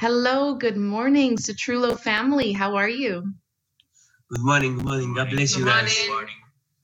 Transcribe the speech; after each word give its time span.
Hello, 0.00 0.54
good 0.54 0.78
morning, 0.78 1.36
Citrullo 1.38 1.98
family. 2.00 2.52
How 2.52 2.76
are 2.76 2.88
you? 2.88 3.34
Good 4.30 4.42
morning, 4.44 4.76
good 4.76 4.86
morning. 4.86 5.14
God 5.14 5.30
bless 5.30 5.56
you 5.56 5.66
guys. 5.66 6.08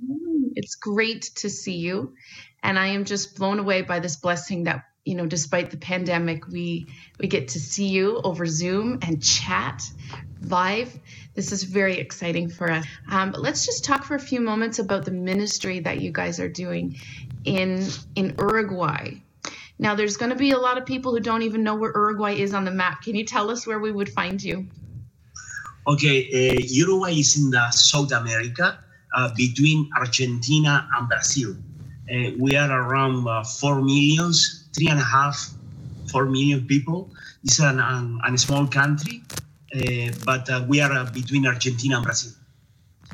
Mm, 0.04 0.52
It's 0.56 0.76
great 0.76 1.22
to 1.36 1.50
see 1.50 1.76
you. 1.76 2.14
And 2.62 2.78
I 2.78 2.88
am 2.88 3.04
just 3.06 3.36
blown 3.36 3.58
away 3.60 3.82
by 3.82 4.00
this 4.00 4.16
blessing 4.16 4.64
that, 4.64 4.84
you 5.04 5.16
know, 5.16 5.26
despite 5.26 5.70
the 5.70 5.78
pandemic, 5.78 6.48
we 6.48 6.88
we 7.20 7.28
get 7.28 7.48
to 7.48 7.60
see 7.60 7.88
you 7.88 8.20
over 8.24 8.46
Zoom 8.46 9.00
and 9.02 9.22
chat 9.22 9.82
live. 10.42 10.92
This 11.34 11.52
is 11.52 11.64
very 11.64 11.98
exciting 11.98 12.50
for 12.50 12.70
us. 12.70 12.86
Um, 13.10 13.32
but 13.32 13.42
let's 13.42 13.66
just 13.66 13.84
talk 13.84 14.04
for 14.04 14.16
a 14.16 14.20
few 14.20 14.40
moments 14.42 14.78
about 14.80 15.04
the 15.06 15.12
ministry 15.12 15.80
that 15.80 16.00
you 16.00 16.12
guys 16.12 16.40
are 16.40 16.50
doing 16.50 16.98
in 17.44 17.88
in 18.16 18.36
Uruguay. 18.38 19.14
Now, 19.78 19.94
there's 19.94 20.16
going 20.16 20.30
to 20.30 20.36
be 20.36 20.52
a 20.52 20.58
lot 20.58 20.78
of 20.78 20.86
people 20.86 21.12
who 21.12 21.20
don't 21.20 21.42
even 21.42 21.62
know 21.62 21.74
where 21.74 21.92
Uruguay 21.94 22.34
is 22.34 22.54
on 22.54 22.64
the 22.64 22.70
map. 22.70 23.02
Can 23.02 23.14
you 23.14 23.24
tell 23.24 23.50
us 23.50 23.66
where 23.66 23.78
we 23.78 23.92
would 23.92 24.08
find 24.08 24.42
you? 24.42 24.66
Okay, 25.86 26.26
uh, 26.32 26.60
Uruguay 26.66 27.12
is 27.12 27.36
in 27.36 27.50
the 27.50 27.70
South 27.70 28.10
America 28.12 28.78
uh, 29.14 29.30
between 29.36 29.88
Argentina 29.96 30.88
and 30.96 31.08
Brazil. 31.08 31.56
Uh, 32.10 32.30
we 32.38 32.56
are 32.56 32.70
around 32.70 33.28
uh, 33.28 33.44
four 33.44 33.82
millions, 33.82 34.68
three 34.74 34.88
and 34.88 34.98
a 34.98 35.04
half, 35.04 35.50
four 36.10 36.24
million 36.24 36.66
people. 36.66 37.10
It's 37.44 37.60
an, 37.60 37.78
an, 37.78 38.18
an 38.24 38.38
small 38.38 38.66
country, 38.66 39.22
uh, 39.74 40.12
but 40.24 40.48
uh, 40.48 40.64
we 40.66 40.80
are 40.80 40.92
uh, 40.92 41.10
between 41.12 41.46
Argentina 41.46 41.96
and 41.96 42.04
Brazil. 42.04 42.32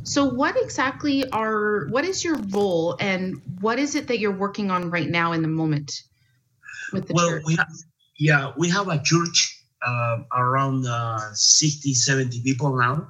So, 0.05 0.25
what 0.25 0.57
exactly 0.57 1.29
are 1.31 1.87
what 1.89 2.05
is 2.05 2.25
your 2.25 2.37
role, 2.51 2.97
and 3.01 3.41
what 3.61 3.79
is 3.79 3.95
it 3.95 4.07
that 4.09 4.19
you're 4.19 4.37
working 4.37 4.71
on 4.71 4.91
right 4.91 5.09
now 5.09 5.33
in 5.33 5.43
the 5.43 5.49
moment 5.49 6.03
with 6.93 7.09
the 7.09 7.15
well, 7.15 7.29
church? 7.29 7.43
we 7.47 7.57
have, 7.57 7.73
yeah, 8.19 8.53
we 8.57 8.69
have 8.69 8.89
a 8.89 9.03
church 9.03 9.63
uh, 9.85 10.19
around 10.35 10.87
uh, 10.87 11.33
60, 11.33 11.95
70 11.95 12.43
people 12.43 12.77
now, 12.77 13.09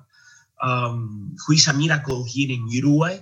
um, 0.63 1.37
who 1.47 1.55
is 1.55 1.67
a 1.69 1.73
miracle 1.73 2.25
here 2.25 2.51
in 2.51 2.67
Uruguay, 2.69 3.19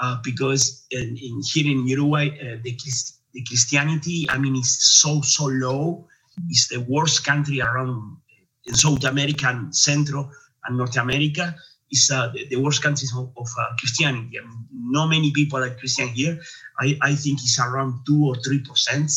uh, 0.00 0.16
because 0.22 0.86
in, 0.90 1.16
in 1.20 1.42
here 1.42 1.70
in 1.70 1.86
Uruguay, 1.86 2.28
uh, 2.28 2.56
the, 2.62 2.76
Christ, 2.80 3.20
the 3.32 3.42
Christianity, 3.44 4.26
I 4.30 4.38
mean, 4.38 4.56
is 4.56 4.78
so, 5.00 5.20
so 5.22 5.46
low. 5.46 6.06
It's 6.48 6.68
the 6.68 6.80
worst 6.88 7.24
country 7.24 7.60
around 7.60 8.16
in 8.64 8.74
South 8.74 9.04
America 9.04 9.48
and 9.48 9.74
Central 9.74 10.30
and 10.64 10.78
North 10.78 10.96
America. 10.96 11.54
It's 11.90 12.10
uh, 12.12 12.28
the, 12.28 12.46
the 12.48 12.56
worst 12.56 12.82
country 12.82 13.08
of, 13.16 13.32
of 13.36 13.48
uh, 13.58 13.66
Christianity. 13.78 14.38
I 14.38 14.42
mean, 14.46 14.66
not 14.70 15.08
many 15.08 15.32
people 15.32 15.58
are 15.58 15.70
Christian 15.70 16.08
here. 16.08 16.38
I, 16.78 16.96
I 17.02 17.14
think 17.14 17.40
it's 17.40 17.58
around 17.58 18.00
two 18.06 18.24
or 18.24 18.36
three 18.36 18.60
percent 18.60 19.10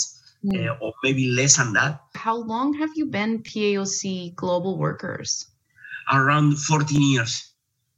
Mm. 0.45 0.67
uh, 0.67 0.78
or 0.81 0.94
maybe 1.03 1.28
less 1.28 1.58
than 1.58 1.73
that, 1.73 2.02
How 2.16 2.36
long 2.36 2.73
have 2.73 2.89
you 2.95 3.06
been 3.06 3.44
PAOC 3.44 4.36
Global 4.36 4.78
Workers? 4.78 5.48
around 6.11 6.58
14 6.58 7.02
years. 7.02 7.53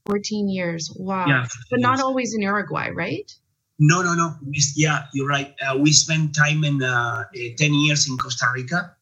14 0.05 0.49
years. 0.49 0.91
Wow. 0.95 1.25
Yeah, 1.25 1.47
But 1.71 1.79
not 1.79 1.97
years. 1.97 2.01
always 2.03 2.33
in 2.35 2.41
Uruguay, 2.41 2.89
right? 2.89 3.31
No, 3.79 4.01
no, 4.01 4.13
no. 4.13 4.35
We, 4.45 4.61
yeah, 4.75 5.05
you're 5.13 5.27
right. 5.27 5.55
Uh, 5.65 5.77
we 5.77 5.91
spent 5.93 6.35
time 6.35 6.63
in 6.63 6.83
uh, 6.83 7.23
uh, 7.25 7.25
10 7.57 7.73
years 7.73 8.07
in 8.09 8.17
Costa 8.17 8.47
Rica. 8.53 8.95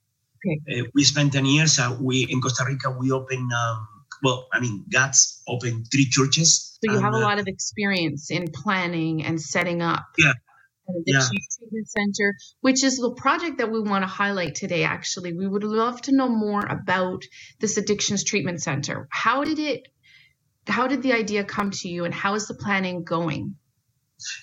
Okay. 0.46 0.82
Uh, 0.82 0.86
we 0.94 1.04
spent 1.04 1.34
10 1.34 1.46
years. 1.46 1.80
Uh, 1.80 1.98
we 2.00 2.28
in 2.30 2.42
Costa 2.42 2.64
Rica, 2.66 2.90
we 2.92 3.12
opened, 3.12 3.52
um, 3.52 3.88
well, 4.24 4.48
I 4.54 4.60
mean, 4.60 4.86
God's 4.92 5.42
opened 5.48 5.88
three 5.92 6.06
churches. 6.06 6.78
So 6.84 6.92
you 6.92 6.98
and, 6.98 7.04
have 7.06 7.14
a 7.14 7.18
uh, 7.18 7.22
lot 7.22 7.40
of 7.40 7.48
experience 7.48 8.32
in 8.32 8.48
planning 8.52 9.26
and 9.26 9.42
setting 9.42 9.82
up 9.82 10.06
Yeah. 10.18 10.34
An 10.88 11.04
Yeah. 11.06 11.18
addiction 11.18 11.38
treatment 11.60 11.90
center, 11.90 12.36
which 12.62 12.84
is 12.84 12.98
the 12.98 13.14
project 13.16 13.60
that 13.60 13.72
we 13.72 13.82
want 13.82 14.04
to 14.04 14.08
highlight 14.08 14.56
today. 14.56 14.84
Actually, 14.84 15.34
we 15.34 15.48
would 15.48 15.64
love 15.64 16.02
to 16.04 16.12
know 16.16 16.30
more 16.30 16.66
about 16.66 17.24
this 17.60 17.78
addictions 17.78 18.24
treatment 18.24 18.62
center. 18.62 19.08
How 19.12 19.44
did 19.44 19.60
it? 19.60 19.88
How 20.68 20.88
did 20.88 21.02
the 21.04 21.14
idea 21.14 21.44
come 21.44 21.72
to 21.72 21.90
you, 21.90 22.06
and 22.06 22.14
how 22.14 22.36
is 22.36 22.48
the 22.48 22.54
planning 22.56 23.04
going? 23.04 23.56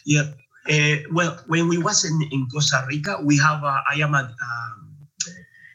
Yeah. 0.06 0.32
Uh, 0.70 0.96
well, 1.12 1.38
when 1.46 1.68
we 1.68 1.78
was 1.78 2.04
in, 2.04 2.20
in 2.32 2.46
Costa 2.52 2.84
Rica, 2.88 3.20
we 3.24 3.38
have, 3.38 3.64
uh, 3.64 3.78
I 3.90 3.96
am 4.00 4.14
a, 4.14 4.24
um, 4.24 5.08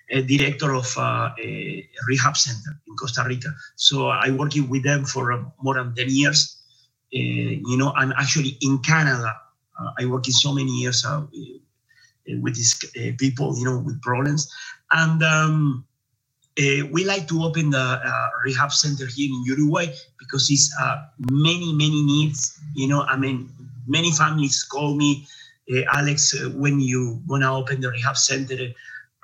a 0.10 0.22
director 0.22 0.74
of 0.76 0.98
uh, 0.98 1.32
a 1.40 1.90
rehab 2.08 2.38
center 2.38 2.80
in 2.88 2.96
Costa 2.96 3.26
Rica. 3.28 3.56
So 3.76 4.08
I 4.10 4.32
working 4.32 4.70
with 4.70 4.84
them 4.84 5.06
for 5.06 5.34
uh, 5.34 5.44
more 5.62 5.76
than 5.76 5.96
10 5.96 6.08
years. 6.10 6.58
Uh, 7.16 7.20
you 7.20 7.78
know, 7.78 7.94
and 7.96 8.14
actually 8.18 8.58
in 8.62 8.80
Canada, 8.80 9.36
uh, 9.84 9.92
I 10.00 10.06
work 10.06 10.28
in 10.28 10.34
so 10.34 10.54
many 10.54 10.72
years 10.72 11.06
uh, 11.06 11.24
with 12.42 12.56
these 12.56 12.76
uh, 12.98 13.12
people, 13.18 13.58
you 13.58 13.66
know, 13.66 13.80
with 13.80 14.02
problems. 14.02 14.52
And 14.92 15.24
um, 15.24 15.86
uh, 16.60 16.86
we 16.92 17.04
like 17.04 17.28
to 17.28 17.44
open 17.44 17.72
the 17.72 17.80
uh, 17.80 18.30
rehab 18.46 18.72
center 18.72 19.08
here 19.08 19.30
in 19.30 19.44
Uruguay 19.46 19.88
because 20.20 20.50
it's 20.52 20.74
uh, 20.80 21.04
many, 21.32 21.74
many 21.74 22.04
needs. 22.04 22.60
You 22.76 22.88
know, 22.88 23.02
I 23.04 23.18
mean, 23.18 23.50
many 23.88 24.12
families 24.12 24.64
call 24.64 24.96
me, 24.96 25.28
Alex, 25.94 26.34
uh, 26.36 26.50
when 26.50 26.80
you 26.80 27.22
wanna 27.28 27.52
open 27.58 27.82
the 27.82 27.90
rehab 27.90 28.18
center? 28.18 28.72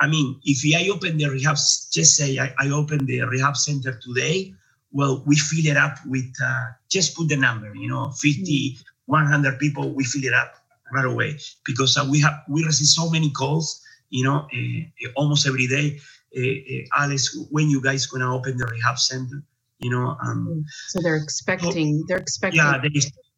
I 0.01 0.07
mean, 0.07 0.39
if 0.43 0.63
I 0.75 0.89
open 0.89 1.17
the 1.17 1.29
rehab, 1.29 1.57
just 1.91 2.15
say 2.15 2.39
I, 2.39 2.53
I 2.57 2.69
open 2.69 3.05
the 3.05 3.21
rehab 3.21 3.57
center 3.57 3.99
today, 4.01 4.53
well, 4.91 5.23
we 5.27 5.35
fill 5.35 5.67
it 5.67 5.77
up 5.77 5.97
with, 6.07 6.33
uh, 6.43 6.67
just 6.89 7.15
put 7.15 7.29
the 7.29 7.37
number, 7.37 7.75
you 7.75 7.87
know, 7.87 8.09
50, 8.09 8.79
100 9.09 9.57
people, 9.59 9.89
we 9.93 10.03
fill 10.03 10.23
it 10.23 10.33
up 10.33 10.53
right 10.93 11.05
away 11.05 11.37
because 11.65 11.97
uh, 11.97 12.05
we 12.09 12.21
have, 12.21 12.43
we 12.47 12.63
receive 12.63 12.87
so 12.87 13.09
many 13.09 13.31
calls, 13.31 13.81
you 14.09 14.23
know, 14.23 14.47
uh, 14.53 15.09
almost 15.15 15.47
every 15.47 15.67
day. 15.67 15.99
Uh, 16.37 16.41
uh, 16.41 17.03
Alex, 17.03 17.35
when 17.49 17.69
you 17.69 17.81
guys 17.81 18.05
gonna 18.05 18.33
open 18.33 18.57
the 18.57 18.65
rehab 18.65 18.99
center? 18.99 19.43
You 19.79 19.89
know, 19.89 20.17
um, 20.21 20.65
So 20.89 20.99
they're 21.01 21.15
expecting. 21.15 22.03
They're 22.07 22.17
expecting. 22.17 22.57
yeah, 22.59 22.77
they, 22.83 22.89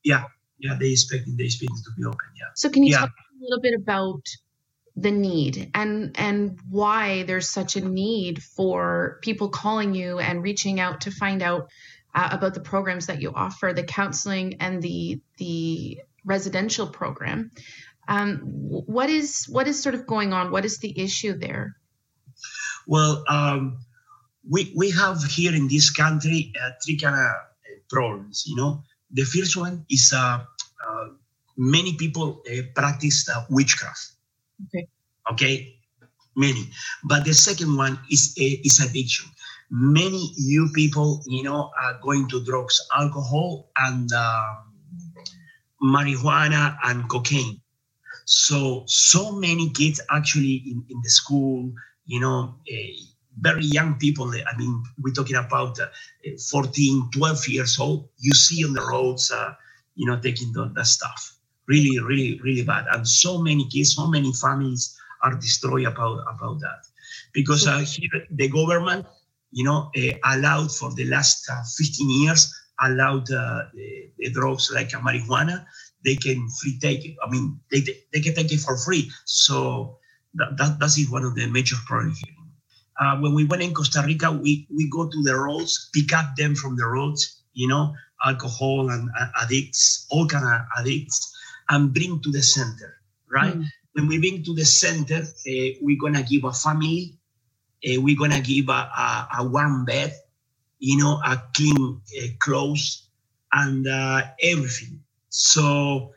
yeah, 0.04 0.24
yeah, 0.60 0.76
they 0.80 0.92
expecting, 0.92 1.38
they 1.38 1.46
expecting 1.46 1.78
to 1.78 1.92
be 1.98 2.04
open, 2.04 2.30
yeah. 2.36 2.52
So 2.56 2.70
can 2.70 2.84
you 2.84 2.92
Yeah. 2.92 3.02
talk 3.02 3.12
a 3.12 3.44
little 3.44 3.62
bit 3.62 3.76
about 3.80 4.24
the 4.96 5.12
need 5.12 5.72
and 5.74 6.12
and 6.20 6.60
why 6.70 7.24
there's 7.24 7.50
such 7.50 7.78
a 7.78 7.82
need 7.82 8.44
for 8.44 9.20
people 9.22 9.48
calling 9.50 9.96
you 9.96 10.20
and 10.20 10.44
reaching 10.44 10.80
out 10.82 11.02
to 11.02 11.12
find 11.12 11.42
out 11.42 11.70
uh, 12.14 12.30
about 12.32 12.54
the 12.54 12.60
programs 12.60 13.08
that 13.08 13.22
you 13.22 13.32
offer, 13.34 13.74
the 13.74 13.84
counseling 13.84 14.56
and 14.60 14.82
the 14.82 15.22
the 15.38 16.00
residential 16.26 16.88
program. 16.88 17.52
Um, 18.08 18.40
what 18.44 19.10
is 19.10 19.46
what 19.46 19.68
is 19.68 19.82
sort 19.82 19.96
of 19.96 20.06
going 20.06 20.34
on? 20.34 20.52
What 20.52 20.66
is 20.66 20.80
the 20.80 20.94
issue 21.00 21.38
there? 21.38 21.78
Well, 22.88 23.24
um, 23.28 23.80
we 24.50 24.74
we 24.76 24.92
have 24.92 25.24
here 25.24 25.54
in 25.56 25.68
this 25.68 25.90
country 25.90 26.54
uh, 26.62 26.72
three 26.84 26.98
kind 26.98 27.16
of 27.16 27.32
problems. 27.90 28.44
You 28.48 28.56
know, 28.56 28.84
the 29.12 29.24
first 29.24 29.56
one 29.56 29.86
is 29.90 30.14
uh, 30.16 30.44
uh, 30.88 31.06
many 31.58 31.96
people 31.96 32.42
uh, 32.50 32.64
practice 32.74 33.30
uh, 33.30 33.46
witchcraft. 33.50 34.12
Okay. 34.68 34.88
Okay, 35.32 35.76
many. 36.36 36.70
But 37.04 37.26
the 37.26 37.34
second 37.34 37.76
one 37.78 38.00
is 38.10 38.36
uh, 38.40 38.44
is 38.64 38.80
addiction. 38.80 39.30
Many 39.72 40.32
you 40.38 40.70
people, 40.76 41.24
you 41.28 41.44
know, 41.44 41.72
are 41.82 42.00
going 42.04 42.28
to 42.30 42.44
drugs, 42.44 42.80
alcohol, 42.96 43.72
and 43.78 44.12
um, 44.14 44.58
marijuana 45.84 46.78
and 46.86 47.10
cocaine. 47.10 47.62
So 48.26 48.84
so 48.88 49.32
many 49.34 49.70
kids 49.72 50.02
actually 50.12 50.64
in, 50.68 50.86
in 50.90 51.02
the 51.04 51.10
school, 51.10 51.72
you 52.06 52.20
know, 52.20 52.56
uh, 52.72 52.76
very 53.40 53.66
young 53.66 53.96
people. 53.96 54.30
I 54.30 54.58
mean, 54.58 54.84
we're 55.02 55.14
talking 55.14 55.38
about 55.38 55.80
uh, 55.80 55.88
14, 56.52 57.10
12 57.14 57.48
years 57.48 57.80
old. 57.80 58.10
You 58.20 58.34
see 58.34 58.66
on 58.66 58.74
the 58.74 58.82
roads, 58.82 59.32
uh, 59.32 59.54
you 59.96 60.06
know, 60.06 60.20
taking 60.20 60.54
the, 60.54 60.72
the 60.76 60.84
stuff. 60.86 61.38
Really, 61.68 62.00
really, 62.00 62.40
really 62.44 62.64
bad. 62.64 62.86
And 62.92 63.08
so 63.08 63.42
many 63.42 63.68
kids, 63.70 63.96
so 63.96 64.08
many 64.08 64.34
families 64.34 64.98
are 65.24 65.36
destroyed 65.36 65.86
about 65.88 66.20
about 66.28 66.60
that 66.60 66.88
because 67.34 67.68
uh, 67.68 67.80
here 67.80 68.28
the 68.32 68.50
government, 68.50 69.06
you 69.52 69.64
know, 69.64 69.92
uh, 69.98 70.36
allowed 70.36 70.72
for 70.72 70.94
the 70.94 71.06
last 71.06 71.50
uh, 71.50 71.62
15 71.78 72.10
years 72.10 72.54
allowed 72.82 73.32
uh, 73.32 73.64
the, 73.74 74.12
the 74.18 74.32
drugs 74.32 74.72
like 74.74 74.90
marijuana. 74.90 75.66
They 76.04 76.16
can 76.16 76.48
free 76.62 76.80
take 76.80 77.06
it. 77.06 77.16
I 77.24 77.30
mean, 77.30 77.60
they, 77.72 77.82
they 78.12 78.20
can 78.22 78.34
take 78.34 78.52
it 78.52 78.60
for 78.60 78.78
free. 78.78 79.12
So 79.26 80.00
that, 80.36 80.58
that, 80.58 80.80
that 80.80 80.98
is 80.98 81.10
one 81.10 81.24
of 81.24 81.36
the 81.36 81.48
major 81.48 81.76
problems 81.86 82.20
here. 82.20 82.36
Uh, 83.00 83.18
when 83.20 83.34
we 83.34 83.46
went 83.46 83.64
in 83.64 83.74
Costa 83.74 84.04
Rica, 84.06 84.32
we, 84.32 84.68
we 84.76 84.90
go 84.90 85.08
to 85.08 85.24
the 85.24 85.36
roads, 85.36 85.90
pick 85.94 86.14
up 86.14 86.36
them 86.36 86.56
from 86.56 86.76
the 86.76 86.86
roads, 86.86 87.44
you 87.54 87.68
know, 87.68 87.94
alcohol 88.26 88.90
and 88.90 89.10
uh, 89.20 89.28
addicts, 89.42 90.06
all 90.10 90.28
kind 90.28 90.46
of 90.46 90.62
addicts, 90.78 91.36
and 91.70 91.94
bring 91.94 92.22
to 92.22 92.32
the 92.32 92.42
center, 92.42 92.98
right? 93.32 93.56
Mm. 93.56 93.66
When 93.94 94.08
we 94.08 94.20
bring 94.20 94.44
to 94.44 94.54
the 94.54 94.66
center, 94.66 95.22
uh, 95.24 95.70
we're 95.82 95.98
gonna 96.00 96.24
give 96.24 96.44
a 96.44 96.54
family, 96.54 97.18
uh, 97.88 98.02
we're 98.02 98.18
gonna 98.18 98.42
give 98.42 98.70
a, 98.70 98.72
a, 98.72 99.28
a 99.40 99.48
warm 99.48 99.86
bed, 99.86 100.14
you 100.80 100.98
know, 100.98 101.20
a 101.26 101.42
clean 101.56 102.02
uh, 102.22 102.28
clothes, 102.40 103.08
and 103.54 103.88
uh, 103.88 104.22
everything. 104.42 105.02
So 105.30 106.14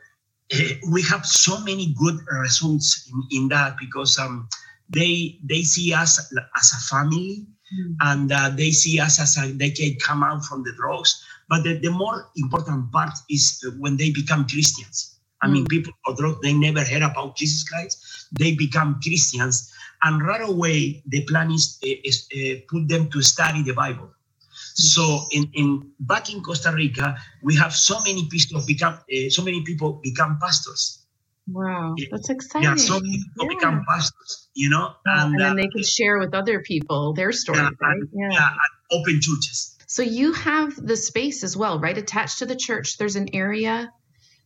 uh, 0.53 0.57
we 0.91 1.01
have 1.03 1.25
so 1.25 1.59
many 1.61 1.93
good 1.99 2.17
results 2.41 3.11
in, 3.11 3.39
in 3.43 3.47
that 3.49 3.77
because 3.79 4.17
um, 4.19 4.47
they 4.89 5.39
they 5.43 5.63
see 5.63 5.93
us 5.93 6.19
as 6.57 6.73
a 6.73 6.95
family 6.95 7.47
mm. 7.73 7.95
and 8.01 8.31
uh, 8.31 8.49
they 8.49 8.71
see 8.71 8.99
us 8.99 9.19
as 9.19 9.37
a, 9.37 9.51
they 9.51 9.71
can 9.71 9.95
come 9.99 10.23
out 10.23 10.43
from 10.45 10.63
the 10.63 10.73
drugs. 10.77 11.23
But 11.49 11.63
the, 11.63 11.77
the 11.79 11.91
more 11.91 12.29
important 12.35 12.91
part 12.91 13.11
is 13.29 13.63
when 13.79 13.97
they 13.97 14.11
become 14.11 14.47
Christians. 14.47 15.14
I 15.41 15.47
mean, 15.47 15.65
mm. 15.65 15.69
people 15.69 15.93
they 16.41 16.53
never 16.53 16.83
heard 16.83 17.03
about 17.03 17.35
Jesus 17.35 17.63
Christ. 17.63 18.27
They 18.31 18.55
become 18.55 18.99
Christians, 19.03 19.71
and 20.01 20.25
right 20.25 20.41
away 20.41 21.03
the 21.07 21.23
plan 21.25 21.51
is, 21.51 21.77
is 21.81 22.27
uh, 22.33 22.61
put 22.69 22.87
them 22.87 23.09
to 23.11 23.21
study 23.21 23.63
the 23.63 23.73
Bible. 23.73 24.11
So 24.77 25.27
in, 25.31 25.49
in 25.53 25.91
back 25.99 26.33
in 26.33 26.41
Costa 26.41 26.71
Rica, 26.71 27.17
we 27.41 27.55
have 27.55 27.73
so 27.73 27.99
many 28.01 28.27
people 28.27 28.61
become 28.65 28.93
uh, 28.93 29.29
so 29.29 29.43
many 29.43 29.63
people 29.63 30.01
become 30.03 30.39
pastors. 30.41 31.05
Wow, 31.47 31.95
that's 32.09 32.29
exciting. 32.29 32.69
Yeah, 32.69 32.75
so 32.75 32.99
many 32.99 33.17
people 33.17 33.45
yeah. 33.45 33.55
become 33.55 33.85
pastors, 33.87 34.47
you 34.55 34.69
know, 34.69 34.95
and, 35.05 35.33
and 35.33 35.39
then 35.39 35.51
uh, 35.51 35.55
they 35.55 35.67
can 35.67 35.83
share 35.83 36.17
with 36.17 36.33
other 36.33 36.61
people 36.61 37.13
their 37.13 37.31
story, 37.31 37.59
yeah, 37.59 37.69
right? 37.79 37.97
And, 37.97 38.09
yeah. 38.13 38.29
yeah, 38.31 38.49
open 38.91 39.21
churches. 39.21 39.77
So 39.85 40.01
you 40.01 40.33
have 40.33 40.75
the 40.75 40.97
space 40.97 41.43
as 41.43 41.55
well, 41.55 41.79
right? 41.79 41.97
Attached 41.97 42.39
to 42.39 42.45
the 42.45 42.55
church, 42.55 42.97
there's 42.97 43.15
an 43.15 43.29
area 43.33 43.93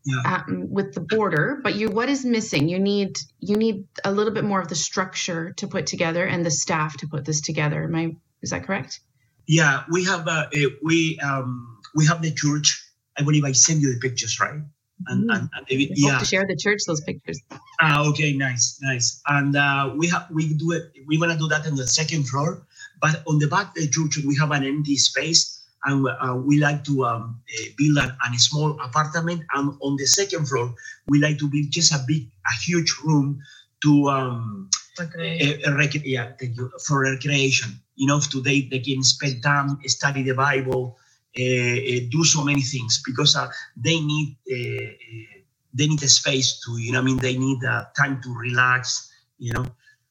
yeah. 0.06 0.44
um, 0.48 0.70
with 0.70 0.94
the 0.94 1.02
border 1.02 1.60
but 1.64 1.76
you 1.76 1.90
what 1.90 2.10
is 2.10 2.26
missing 2.26 2.70
you 2.70 2.80
need 2.80 3.18
you 3.40 3.56
need 3.58 3.86
a 4.04 4.12
little 4.12 4.34
bit 4.34 4.44
more 4.44 4.62
of 4.62 4.68
the 4.68 4.76
structure 4.76 5.52
to 5.54 5.68
put 5.68 5.86
together 5.86 6.26
and 6.26 6.46
the 6.46 6.52
staff 6.52 6.98
to 6.98 7.08
put 7.08 7.26
this 7.26 7.42
together 7.42 7.84
am 7.84 7.96
i 7.96 8.16
is 8.42 8.52
that 8.52 8.64
correct 8.64 9.02
yeah, 9.50 9.84
we 9.90 10.06
have 10.06 10.28
uh, 10.28 10.46
we 10.84 11.20
um, 11.20 11.80
we 11.96 12.06
have 12.06 12.22
the 12.22 12.32
church. 12.32 12.86
I 13.18 13.24
believe 13.24 13.44
I 13.44 13.52
send 13.52 13.82
you 13.82 13.92
the 13.92 14.00
pictures, 14.00 14.40
right? 14.40 14.62
And, 15.08 15.28
mm. 15.28 15.36
and, 15.36 15.50
and 15.56 15.66
maybe, 15.68 15.92
yeah, 15.96 16.20
to 16.20 16.26
share 16.26 16.46
the 16.46 16.56
church 16.56 16.82
those 16.86 17.02
pictures. 17.02 17.42
Ah, 17.82 18.08
okay, 18.10 18.34
nice, 18.34 18.78
nice. 18.84 19.22
And 19.26 19.56
uh, 19.56 19.96
we 19.98 20.08
have 20.10 20.28
we 20.30 20.54
do 20.54 20.74
it. 20.74 20.94
We're 21.08 21.20
gonna 21.20 21.36
do 21.36 21.48
that 21.48 21.66
on 21.66 21.76
the 21.76 21.88
second 21.88 22.30
floor, 22.30 22.68
but 23.02 23.24
on 23.26 23.40
the 23.40 23.48
back 23.48 23.70
of 23.70 23.74
the 23.74 23.90
church 23.90 24.20
we 24.24 24.36
have 24.36 24.52
an 24.52 24.64
empty 24.64 24.98
space, 24.98 25.59
and 25.86 26.06
uh, 26.08 26.36
we 26.36 26.60
like 26.60 26.84
to 26.84 27.06
um, 27.06 27.42
uh, 27.50 27.66
build 27.78 27.98
a, 27.98 28.18
a, 28.26 28.40
small 28.40 28.80
apartment. 28.82 29.44
And 29.54 29.78
on 29.82 29.96
the 29.96 30.06
second 30.06 30.48
floor, 30.48 30.74
we 31.08 31.20
like 31.20 31.38
to 31.40 31.50
build 31.50 31.72
just 31.72 31.94
a 31.94 32.04
big, 32.08 32.24
a 32.46 32.62
huge 32.64 32.96
room 33.04 33.42
to 33.84 34.10
um. 34.10 34.70
Uh, 35.00 35.76
rec- 35.78 36.04
yeah, 36.04 36.34
thank 36.38 36.58
you 36.58 36.70
for 36.86 37.04
recreation 37.04 37.80
you 38.00 38.08
know, 38.08 38.20
today 38.22 38.68
they 38.72 38.80
can 38.80 39.04
spend 39.04 39.44
time, 39.44 39.78
study 39.86 40.24
the 40.24 40.34
Bible, 40.34 40.98
uh, 41.38 41.44
uh, 41.44 42.00
do 42.10 42.24
so 42.24 42.44
many 42.46 42.62
things 42.62 43.04
because 43.06 43.36
uh, 43.36 43.50
they 43.76 44.00
need 44.00 44.38
they 44.48 45.86
need 45.88 46.02
a 46.02 46.08
space 46.08 46.62
to, 46.66 46.78
you 46.82 46.94
know, 46.94 47.00
I 47.00 47.02
mean, 47.02 47.18
they 47.18 47.38
need 47.38 47.60
time 47.98 48.22
to 48.24 48.34
relax, 48.34 49.12
you 49.38 49.52
know. 49.54 49.66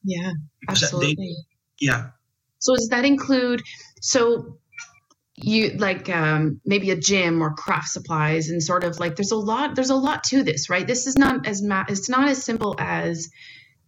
Yeah, 0.05 0.33
absolutely. 0.69 1.17
They, 1.17 1.87
yeah. 1.87 2.11
So 2.59 2.77
does 2.77 2.89
that 2.91 3.07
include? 3.07 3.63
So 4.03 4.59
you 5.45 5.71
like 5.79 6.09
um, 6.09 6.61
maybe 6.65 6.91
a 6.91 6.97
gym 6.97 7.43
or 7.43 7.55
craft 7.55 7.89
supplies 7.89 8.49
and 8.49 8.63
sort 8.63 8.85
of 8.85 8.99
like 8.99 9.17
there's 9.17 9.31
a 9.31 9.37
lot 9.37 9.75
there's 9.75 9.91
a 9.91 9.97
lot 9.97 10.25
to 10.25 10.43
this 10.43 10.69
right 10.69 10.87
this 10.87 11.07
is 11.07 11.17
not 11.17 11.47
as 11.47 11.63
ma- 11.63 11.85
it's 11.89 12.09
not 12.09 12.29
as 12.29 12.43
simple 12.45 12.75
as 12.79 13.29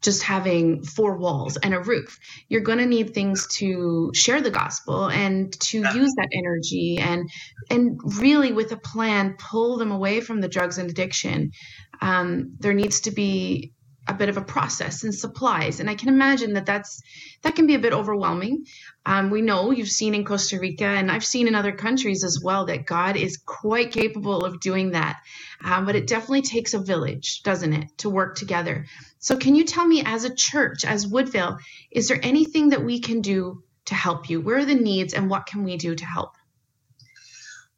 just 0.02 0.23
having 0.23 0.82
four 0.82 1.17
walls 1.17 1.56
and 1.58 1.75
a 1.75 1.81
roof. 1.81 2.19
You're 2.49 2.62
going 2.62 2.79
to 2.79 2.87
need 2.87 3.12
things 3.12 3.47
to 3.58 4.11
share 4.14 4.41
the 4.41 4.50
gospel 4.50 5.11
and 5.11 5.52
to 5.61 5.79
use 5.79 6.14
that 6.17 6.29
energy 6.32 6.99
and 6.99 7.29
and 7.69 8.00
really 8.19 8.53
with 8.53 8.73
a 8.73 8.79
plan 8.79 9.37
pull 9.38 9.76
them 9.76 9.93
away 9.93 10.20
from 10.20 10.41
the 10.41 10.49
drugs 10.49 10.79
and 10.79 10.91
addiction. 10.91 11.53
Um, 12.00 12.56
there 12.58 12.73
needs 12.73 13.00
to 13.03 13.11
be 13.11 13.73
a 14.10 14.14
bit 14.14 14.28
of 14.28 14.36
a 14.36 14.42
process 14.42 15.04
and 15.04 15.14
supplies. 15.14 15.80
And 15.80 15.88
i 15.88 15.94
can 15.94 16.08
imagine 16.08 16.54
that 16.54 16.66
that's 16.66 17.02
that 17.42 17.54
can 17.54 17.66
be 17.66 17.74
a 17.74 17.78
bit 17.78 17.92
overwhelming. 17.92 18.66
Um, 19.06 19.30
we 19.30 19.40
know 19.40 19.70
you've 19.70 19.88
seen 19.88 20.14
in 20.14 20.24
costa 20.24 20.58
rica 20.58 20.84
and 20.84 21.10
i've 21.10 21.24
seen 21.24 21.48
in 21.48 21.54
other 21.54 21.72
countries 21.72 22.24
as 22.24 22.40
well 22.42 22.66
that 22.66 22.86
god 22.86 23.16
is 23.16 23.36
quite 23.36 23.92
capable 23.92 24.44
of 24.44 24.60
doing 24.60 24.90
that. 24.90 25.20
Um, 25.62 25.86
but 25.86 25.96
it 25.96 26.06
definitely 26.06 26.42
takes 26.42 26.74
a 26.74 26.80
village 26.80 27.42
doesn't 27.42 27.72
it 27.72 27.86
to 27.98 28.10
work 28.10 28.36
together. 28.36 28.86
So 29.18 29.36
can 29.36 29.54
you 29.54 29.64
tell 29.64 29.86
me 29.86 30.02
as 30.04 30.24
a 30.24 30.34
church 30.34 30.84
as 30.84 31.06
Woodvale, 31.06 31.58
is 31.90 32.08
there 32.08 32.20
anything 32.22 32.70
that 32.70 32.84
we 32.84 33.00
can 33.00 33.20
do 33.20 33.62
to 33.86 33.94
help 33.94 34.28
you? 34.30 34.40
Where 34.40 34.58
are 34.58 34.64
the 34.64 34.74
needs 34.74 35.14
and 35.14 35.30
what 35.30 35.46
can 35.46 35.62
we 35.62 35.76
do 35.76 35.94
to 35.94 36.04
help? 36.04 36.32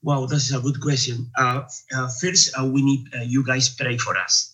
Wow, 0.02 0.26
that's 0.26 0.52
a 0.52 0.60
good 0.60 0.80
question. 0.80 1.30
Uh, 1.36 1.62
uh, 1.94 2.08
first, 2.20 2.58
uh, 2.58 2.66
we 2.66 2.82
need 2.82 3.14
uh, 3.14 3.22
you 3.22 3.44
guys 3.44 3.68
pray 3.68 3.96
for 3.98 4.16
us 4.16 4.51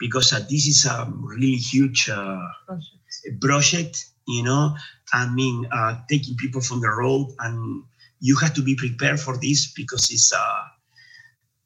because 0.00 0.32
uh, 0.32 0.40
this 0.50 0.66
is 0.66 0.86
a 0.86 1.06
really 1.20 1.54
huge 1.54 2.08
uh, 2.08 2.40
project. 2.66 3.40
project. 3.40 4.06
you 4.26 4.42
know. 4.42 4.74
I 5.12 5.28
mean, 5.28 5.68
uh, 5.70 6.00
taking 6.08 6.36
people 6.36 6.60
from 6.60 6.80
the 6.80 6.88
road, 6.88 7.28
and 7.38 7.84
you 8.20 8.36
have 8.36 8.54
to 8.54 8.62
be 8.62 8.74
prepared 8.74 9.20
for 9.20 9.36
this 9.36 9.72
because 9.72 10.10
it's. 10.10 10.32
Uh, 10.32 10.62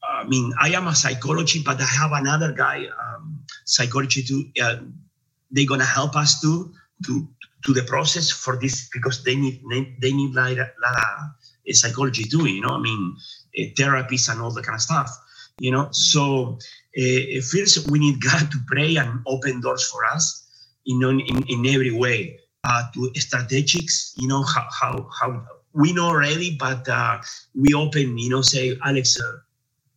I 0.07 0.25
mean, 0.25 0.53
I 0.61 0.69
am 0.71 0.87
a 0.87 0.95
psychologist, 0.95 1.65
but 1.65 1.81
I 1.81 1.85
have 1.85 2.13
another 2.13 2.53
guy, 2.53 2.87
um, 3.01 3.41
psychology 3.65 4.23
too. 4.23 4.51
Uh, 4.61 4.77
they're 5.51 5.67
gonna 5.67 5.85
help 5.85 6.17
us 6.17 6.41
too 6.41 6.75
to 7.07 7.29
to 7.65 7.73
the 7.73 7.83
process 7.85 8.31
for 8.31 8.59
this 8.61 8.89
because 8.93 9.25
they 9.25 9.37
need 9.37 9.63
they, 10.01 10.13
need 10.13 10.35
like 10.35 10.59
a, 10.59 10.69
lot 10.83 10.97
of 10.97 11.77
psychology 11.77 12.25
too. 12.25 12.47
You 12.47 12.61
know, 12.61 12.75
I 12.77 12.81
mean, 12.81 13.17
uh, 13.59 13.63
therapies 13.79 14.29
and 14.31 14.41
all 14.41 14.51
that 14.51 14.65
kind 14.65 14.77
of 14.77 14.83
stuff 14.83 15.09
you 15.59 15.71
know 15.71 15.89
so 15.93 16.59
uh, 16.99 17.41
first 17.41 17.91
we 17.91 17.99
need 17.99 18.21
god 18.21 18.51
to 18.51 18.59
pray 18.67 18.97
and 18.97 19.21
open 19.27 19.61
doors 19.61 19.89
for 19.91 20.05
us 20.05 20.43
know 20.87 21.11
in, 21.11 21.45
in 21.49 21.67
every 21.67 21.91
way. 21.91 22.39
Uh, 22.65 22.83
to 22.95 23.13
strategics 23.19 24.15
you 24.17 24.27
know 24.27 24.43
how, 24.43 24.67
how, 24.73 25.07
how 25.21 25.45
we 25.75 25.93
know 25.93 26.07
already 26.07 26.57
but 26.57 26.89
uh, 26.89 27.21
we 27.55 27.75
open 27.75 28.17
you 28.17 28.31
know 28.31 28.41
say 28.41 28.75
alex 28.87 29.21
uh, 29.21 29.37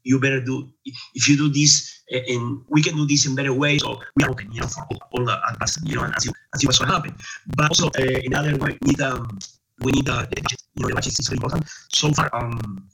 you 0.04 0.20
better 0.20 0.42
do 0.42 0.68
if 1.16 1.30
you 1.30 1.38
do 1.38 1.48
this 1.48 2.04
and 2.12 2.62
we 2.68 2.82
can 2.84 2.94
do 2.96 3.08
this 3.08 3.26
in 3.26 3.36
better 3.36 3.54
ways 3.54 3.82
so 3.82 4.02
we 4.18 4.24
are 4.26 4.32
open 4.32 4.52
you 4.52 4.60
know 4.60 4.68
for 4.68 4.86
all, 4.92 5.00
all 5.14 5.24
the 5.26 5.40
advice 5.50 5.80
you 5.86 5.96
know 5.96 6.04
and 6.04 6.22
see, 6.22 6.30
and 6.30 6.60
see 6.60 6.68
what's 6.68 6.80
going 6.80 6.90
to 6.90 6.96
happen. 6.96 7.16
But 7.56 7.70
also 7.70 7.88
uh, 7.88 8.20
in 8.24 8.34
other 8.34 8.58
way 8.58 8.78
we 8.82 8.92
need 8.92 9.02
um, 9.02 9.40
we 9.80 9.92
need 9.94 10.10
uh, 10.10 10.26
you 10.36 10.82
know 10.82 10.90
the 10.90 10.96
budget 10.96 11.20
is 11.20 11.28
very 11.28 11.38
important. 11.38 11.66
So 11.94 12.12
far 12.12 12.30
um 12.36 12.88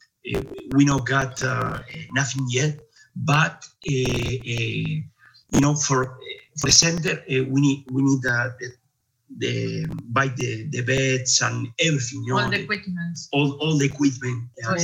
we 0.75 0.85
know 0.85 0.99
got 0.99 1.43
uh, 1.43 1.79
nothing 2.13 2.45
yet, 2.49 2.79
but 3.15 3.65
uh, 3.87 3.91
uh, 3.91 4.93
you 5.53 5.59
know, 5.59 5.75
for 5.75 6.17
for 6.59 6.67
the 6.67 6.71
center, 6.71 7.23
we 7.27 7.61
need 7.61 7.85
we 7.91 8.01
need 8.01 8.21
the, 8.21 8.71
the 9.37 9.85
buy 10.05 10.27
the, 10.27 10.67
the 10.69 10.81
beds 10.81 11.41
and 11.41 11.67
everything. 11.79 12.23
You 12.25 12.33
know, 12.33 12.39
all 12.39 12.49
the 12.49 12.61
equipment. 12.61 13.19
All, 13.31 13.51
all 13.59 13.77
the 13.77 13.85
equipment. 13.85 14.49
Yeah. 14.57 14.75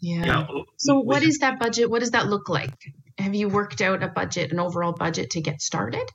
yeah. 0.00 0.24
yeah. 0.24 0.46
So 0.76 1.00
what 1.00 1.22
is 1.22 1.38
that 1.38 1.58
budget? 1.58 1.90
What 1.90 2.00
does 2.00 2.10
that 2.10 2.26
look 2.26 2.48
like? 2.48 2.74
Have 3.18 3.34
you 3.34 3.48
worked 3.48 3.80
out 3.80 4.02
a 4.02 4.08
budget, 4.08 4.52
an 4.52 4.60
overall 4.60 4.92
budget 4.92 5.30
to 5.30 5.40
get 5.40 5.62
started? 5.62 6.08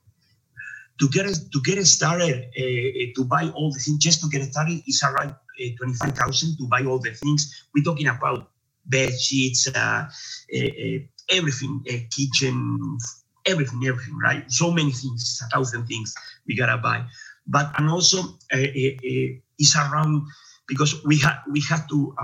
To 1.00 1.10
get 1.10 1.26
to 1.26 1.62
get 1.64 1.84
started, 1.88 2.46
uh, 2.56 3.12
to 3.16 3.26
buy 3.26 3.50
all 3.56 3.72
the 3.72 3.80
things, 3.80 3.98
just 3.98 4.22
to 4.22 4.30
get 4.30 4.44
started 4.52 4.84
is 4.88 5.02
around 5.04 5.34
25,000 5.78 6.58
to 6.58 6.68
buy 6.68 6.84
all 6.84 7.00
the 7.00 7.12
things. 7.12 7.66
We're 7.74 7.84
talking 7.84 8.08
about 8.08 8.52
bed 8.86 9.14
sheets, 9.20 9.68
uh, 9.68 10.06
uh, 10.10 10.98
everything, 11.30 11.84
kitchen, 12.16 12.98
everything, 13.46 13.82
everything, 13.86 14.18
right? 14.18 14.44
So 14.52 14.72
many 14.72 14.92
things, 14.92 15.42
a 15.46 15.50
thousand 15.50 15.88
things 15.88 16.14
we 16.48 16.56
gotta 16.56 16.78
buy. 16.78 17.06
But 17.48 17.72
and 17.78 17.90
also 17.90 18.38
it's 18.52 19.76
around 19.76 20.28
because 20.68 21.04
we 21.06 21.20
had 21.20 21.40
we 21.52 21.62
had 21.62 21.88
to 21.90 22.16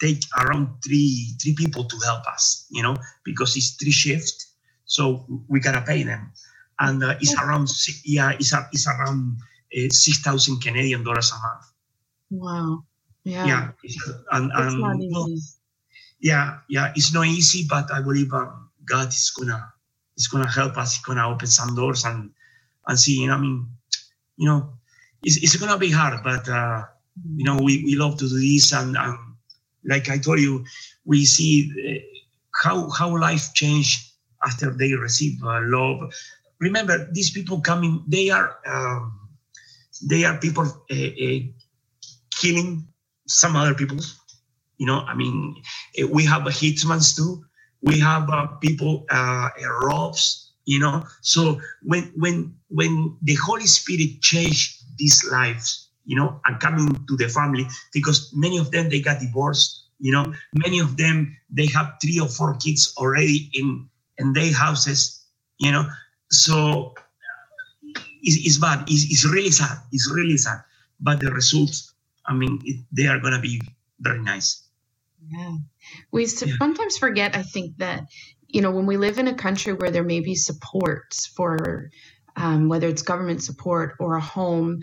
take 0.00 0.22
around 0.38 0.78
three 0.84 1.34
three 1.42 1.54
people 1.54 1.84
to 1.84 1.96
help 2.04 2.26
us, 2.26 2.66
you 2.70 2.82
know, 2.82 2.96
because 3.24 3.56
it's 3.56 3.76
three 3.76 3.92
shifts, 3.92 4.54
so 4.84 5.26
we 5.48 5.60
gotta 5.60 5.82
pay 5.82 6.02
them, 6.02 6.32
and 6.78 7.02
uh, 7.04 7.14
it's 7.20 7.34
around 7.34 7.68
yeah, 8.04 8.32
it's, 8.32 8.52
it's 8.72 8.86
around 8.88 9.38
uh, 9.76 9.88
six 9.90 10.18
thousand 10.20 10.60
Canadian 10.60 11.04
dollars 11.04 11.32
a 11.32 11.38
month. 11.38 11.64
Wow. 12.30 12.84
Yeah. 13.28 13.46
Yeah. 13.46 13.68
And, 14.32 14.50
and 14.54 14.80
not 14.80 14.96
easy. 15.00 15.52
yeah, 16.20 16.58
yeah. 16.68 16.92
It's 16.96 17.12
not 17.12 17.26
easy, 17.26 17.66
but 17.68 17.92
I 17.92 18.00
believe 18.00 18.32
um, 18.32 18.70
God 18.88 19.08
is 19.08 19.30
gonna 19.36 19.72
is 20.16 20.28
gonna 20.28 20.50
help 20.50 20.78
us. 20.78 20.96
He's 20.96 21.04
gonna 21.04 21.28
open 21.28 21.46
some 21.46 21.74
doors 21.74 22.04
and 22.04 22.30
and 22.86 22.98
see. 22.98 23.20
You 23.20 23.28
know, 23.28 23.34
I 23.34 23.38
mean, 23.38 23.66
you 24.36 24.48
know, 24.48 24.72
it's, 25.22 25.36
it's 25.36 25.56
gonna 25.56 25.76
be 25.76 25.90
hard, 25.90 26.24
but 26.24 26.48
uh, 26.48 26.84
you 27.36 27.44
know, 27.44 27.56
we, 27.56 27.84
we 27.84 27.96
love 27.96 28.16
to 28.18 28.28
do 28.28 28.40
this, 28.40 28.72
and 28.72 28.96
um, 28.96 29.36
like 29.84 30.08
I 30.08 30.16
told 30.16 30.40
you, 30.40 30.64
we 31.04 31.26
see 31.26 31.70
uh, 31.86 32.00
how 32.64 32.88
how 32.90 33.16
life 33.18 33.52
changed 33.52 34.10
after 34.42 34.70
they 34.70 34.94
receive 34.94 35.42
uh, 35.44 35.60
love. 35.64 36.12
Remember, 36.60 37.06
these 37.12 37.30
people 37.30 37.60
coming, 37.60 38.02
they 38.08 38.30
are 38.30 38.56
um, 38.66 39.28
they 40.08 40.24
are 40.24 40.38
people 40.38 40.64
uh, 40.64 40.94
uh 40.94 41.40
killing 42.30 42.88
some 43.28 43.56
other 43.56 43.74
people. 43.74 43.98
You 44.78 44.86
know, 44.86 45.00
I 45.00 45.14
mean, 45.14 45.62
eh, 45.96 46.04
we 46.04 46.24
have 46.24 46.46
a 46.46 46.50
hitman 46.50 47.02
too. 47.16 47.44
We 47.82 47.98
have 48.00 48.28
uh, 48.30 48.46
people, 48.60 49.06
uh, 49.10 49.48
robs. 49.82 50.52
You 50.64 50.80
know, 50.80 51.04
so 51.22 51.60
when 51.82 52.12
when 52.16 52.54
when 52.68 53.16
the 53.22 53.34
Holy 53.36 53.66
Spirit 53.66 54.20
changed 54.20 54.84
these 54.98 55.24
lives, 55.30 55.88
you 56.04 56.16
know, 56.16 56.40
and 56.44 56.60
coming 56.60 56.88
to 57.08 57.16
the 57.16 57.28
family 57.28 57.66
because 57.92 58.30
many 58.34 58.58
of 58.58 58.70
them 58.70 58.90
they 58.90 59.00
got 59.00 59.20
divorced. 59.20 59.88
You 59.98 60.12
know, 60.12 60.32
many 60.54 60.78
of 60.78 60.96
them 60.96 61.36
they 61.50 61.66
have 61.68 61.94
three 62.02 62.20
or 62.20 62.28
four 62.28 62.54
kids 62.56 62.92
already 62.98 63.50
in 63.54 63.88
in 64.18 64.34
their 64.34 64.52
houses. 64.52 65.24
You 65.58 65.72
know, 65.72 65.88
so 66.30 66.94
it's, 68.22 68.36
it's 68.46 68.58
bad. 68.58 68.84
It's, 68.88 69.04
it's 69.10 69.24
really 69.24 69.50
sad. 69.50 69.78
It's 69.92 70.10
really 70.10 70.36
sad. 70.36 70.62
But 71.00 71.20
the 71.20 71.30
results, 71.32 71.87
I 72.28 72.34
mean, 72.34 72.60
it, 72.64 72.84
they 72.92 73.06
are 73.06 73.18
gonna 73.18 73.40
be 73.40 73.60
very 73.98 74.20
nice. 74.20 74.68
Yeah, 75.26 75.56
we 76.12 76.26
yeah. 76.26 76.54
sometimes 76.58 76.98
forget. 76.98 77.34
I 77.36 77.42
think 77.42 77.78
that 77.78 78.04
you 78.46 78.60
know 78.60 78.70
when 78.70 78.86
we 78.86 78.96
live 78.96 79.18
in 79.18 79.28
a 79.28 79.34
country 79.34 79.72
where 79.72 79.90
there 79.90 80.04
may 80.04 80.20
be 80.20 80.34
support 80.34 81.14
for 81.34 81.90
um, 82.36 82.68
whether 82.68 82.86
it's 82.86 83.02
government 83.02 83.42
support 83.42 83.96
or 83.98 84.16
a 84.16 84.20
home, 84.20 84.80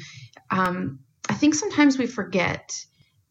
um, 0.51 0.99
I 1.29 1.35
think 1.35 1.55
sometimes 1.55 1.97
we 1.97 2.07
forget 2.07 2.75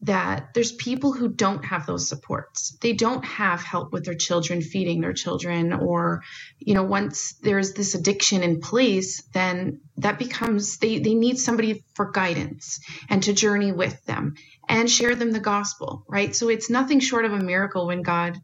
that 0.01 0.53
there's 0.53 0.71
people 0.73 1.13
who 1.13 1.29
don't 1.29 1.63
have 1.65 1.85
those 1.85 2.07
supports. 2.07 2.77
They 2.81 2.93
don't 2.93 3.23
have 3.25 3.61
help 3.61 3.91
with 3.91 4.05
their 4.05 4.15
children, 4.15 4.61
feeding 4.61 5.01
their 5.01 5.13
children, 5.13 5.73
or, 5.73 6.21
you 6.59 6.73
know, 6.73 6.83
once 6.83 7.33
there's 7.41 7.73
this 7.73 7.95
addiction 7.95 8.43
in 8.43 8.59
place, 8.59 9.23
then 9.33 9.81
that 9.97 10.19
becomes, 10.19 10.77
they, 10.77 10.99
they 10.99 11.15
need 11.15 11.39
somebody 11.39 11.83
for 11.95 12.11
guidance 12.11 12.79
and 13.09 13.23
to 13.23 13.33
journey 13.33 13.71
with 13.71 14.03
them 14.05 14.35
and 14.67 14.89
share 14.89 15.15
them 15.15 15.31
the 15.31 15.39
gospel, 15.39 16.03
right? 16.07 16.35
So 16.35 16.49
it's 16.49 16.69
nothing 16.69 16.99
short 16.99 17.25
of 17.25 17.33
a 17.33 17.39
miracle 17.39 17.87
when 17.87 18.01
God, 18.01 18.37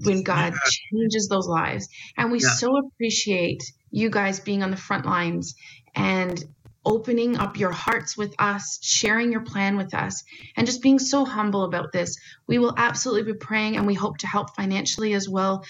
when 0.00 0.22
God 0.22 0.54
changes 0.92 1.28
those 1.28 1.48
lives. 1.48 1.88
And 2.16 2.30
we 2.30 2.40
yeah. 2.40 2.50
so 2.50 2.76
appreciate 2.76 3.62
you 3.90 4.10
guys 4.10 4.40
being 4.40 4.62
on 4.62 4.70
the 4.70 4.76
front 4.76 5.06
lines 5.06 5.54
and 5.94 6.44
opening 6.88 7.36
up 7.36 7.58
your 7.58 7.70
hearts 7.70 8.16
with 8.16 8.34
us, 8.38 8.78
sharing 8.82 9.30
your 9.30 9.42
plan 9.42 9.76
with 9.76 9.94
us, 9.94 10.24
and 10.56 10.66
just 10.66 10.82
being 10.82 10.98
so 10.98 11.24
humble 11.24 11.64
about 11.64 11.92
this. 11.92 12.18
We 12.46 12.58
will 12.58 12.74
absolutely 12.76 13.32
be 13.32 13.38
praying 13.38 13.76
and 13.76 13.86
we 13.86 13.94
hope 13.94 14.18
to 14.18 14.26
help 14.26 14.56
financially 14.56 15.12
as 15.12 15.28
well. 15.28 15.64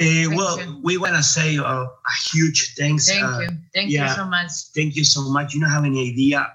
Uh, 0.00 0.28
well, 0.30 0.60
you. 0.60 0.80
we 0.82 0.96
want 0.96 1.16
to 1.16 1.22
say 1.22 1.58
uh, 1.58 1.64
a 1.64 1.88
huge 2.32 2.74
thanks. 2.76 3.08
Thank 3.08 3.24
uh, 3.24 3.38
you. 3.40 3.48
Thank 3.74 3.90
yeah, 3.90 4.08
you 4.08 4.14
so 4.14 4.24
much. 4.24 4.50
Thank 4.74 4.96
you 4.96 5.04
so 5.04 5.22
much. 5.22 5.52
You 5.54 5.60
don't 5.60 5.70
have 5.70 5.84
any 5.84 6.10
idea 6.10 6.46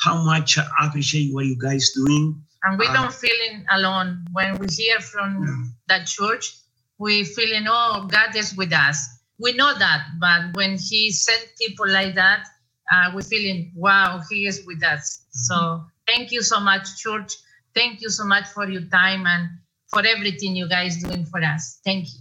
how 0.00 0.22
much 0.22 0.58
I 0.58 0.86
appreciate 0.86 1.34
what 1.34 1.46
you 1.46 1.58
guys 1.58 1.90
doing. 1.90 2.40
And 2.62 2.78
we 2.78 2.86
uh, 2.86 2.92
don't 2.92 3.12
feeling 3.12 3.64
alone 3.72 4.24
when 4.32 4.58
we 4.58 4.66
hear 4.70 5.00
from 5.00 5.44
yeah. 5.44 5.96
that 5.96 6.06
church. 6.06 6.56
We 6.98 7.24
feeling, 7.24 7.66
oh, 7.68 8.08
God 8.10 8.34
is 8.34 8.56
with 8.56 8.72
us. 8.72 9.08
We 9.40 9.52
know 9.52 9.72
that, 9.76 10.06
but 10.20 10.56
when 10.56 10.76
He 10.78 11.12
sent 11.12 11.48
people 11.58 11.88
like 11.88 12.14
that, 12.16 12.48
uh, 12.92 13.10
we're 13.14 13.22
feeling, 13.22 13.72
wow, 13.74 14.20
He 14.30 14.46
is 14.46 14.64
with 14.66 14.82
us. 14.84 15.24
So 15.30 15.54
mm-hmm. 15.54 15.84
thank 16.06 16.32
you 16.32 16.42
so 16.42 16.60
much, 16.60 16.96
church. 16.98 17.34
Thank 17.74 18.00
you 18.00 18.10
so 18.10 18.24
much 18.24 18.46
for 18.46 18.68
your 18.68 18.82
time 18.82 19.26
and 19.26 19.50
for 19.88 20.04
everything 20.04 20.56
you 20.56 20.68
guys 20.68 21.02
doing 21.02 21.24
for 21.24 21.42
us. 21.42 21.80
Thank 21.84 22.06
you. 22.06 22.20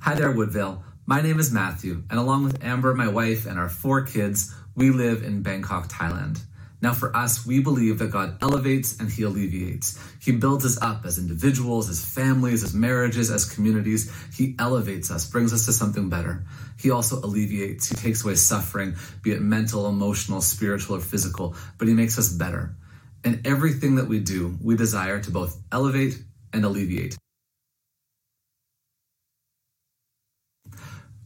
Hi 0.00 0.14
there, 0.14 0.32
Woodvale. 0.32 0.82
My 1.04 1.20
name 1.20 1.38
is 1.38 1.52
Matthew, 1.52 2.02
and 2.10 2.18
along 2.18 2.44
with 2.44 2.64
Amber, 2.64 2.94
my 2.94 3.08
wife, 3.08 3.46
and 3.46 3.58
our 3.58 3.68
four 3.68 4.02
kids, 4.02 4.54
we 4.74 4.90
live 4.90 5.22
in 5.22 5.42
Bangkok, 5.42 5.88
Thailand. 5.88 6.40
Now, 6.86 6.94
for 6.94 7.16
us, 7.16 7.44
we 7.44 7.58
believe 7.58 7.98
that 7.98 8.12
God 8.12 8.40
elevates 8.40 9.00
and 9.00 9.10
He 9.10 9.24
alleviates. 9.24 9.98
He 10.20 10.30
builds 10.30 10.64
us 10.64 10.80
up 10.80 11.04
as 11.04 11.18
individuals, 11.18 11.90
as 11.90 12.04
families, 12.04 12.62
as 12.62 12.74
marriages, 12.74 13.28
as 13.28 13.44
communities. 13.44 14.08
He 14.32 14.54
elevates 14.60 15.10
us, 15.10 15.28
brings 15.28 15.52
us 15.52 15.66
to 15.66 15.72
something 15.72 16.08
better. 16.08 16.44
He 16.78 16.92
also 16.92 17.16
alleviates. 17.16 17.88
He 17.88 17.96
takes 17.96 18.22
away 18.24 18.36
suffering, 18.36 18.94
be 19.22 19.32
it 19.32 19.42
mental, 19.42 19.88
emotional, 19.88 20.40
spiritual, 20.40 20.94
or 20.94 21.00
physical, 21.00 21.56
but 21.76 21.88
He 21.88 21.94
makes 21.94 22.20
us 22.20 22.28
better. 22.28 22.76
In 23.24 23.40
everything 23.44 23.96
that 23.96 24.06
we 24.06 24.20
do, 24.20 24.56
we 24.62 24.76
desire 24.76 25.20
to 25.20 25.30
both 25.32 25.60
elevate 25.72 26.22
and 26.52 26.64
alleviate. 26.64 27.16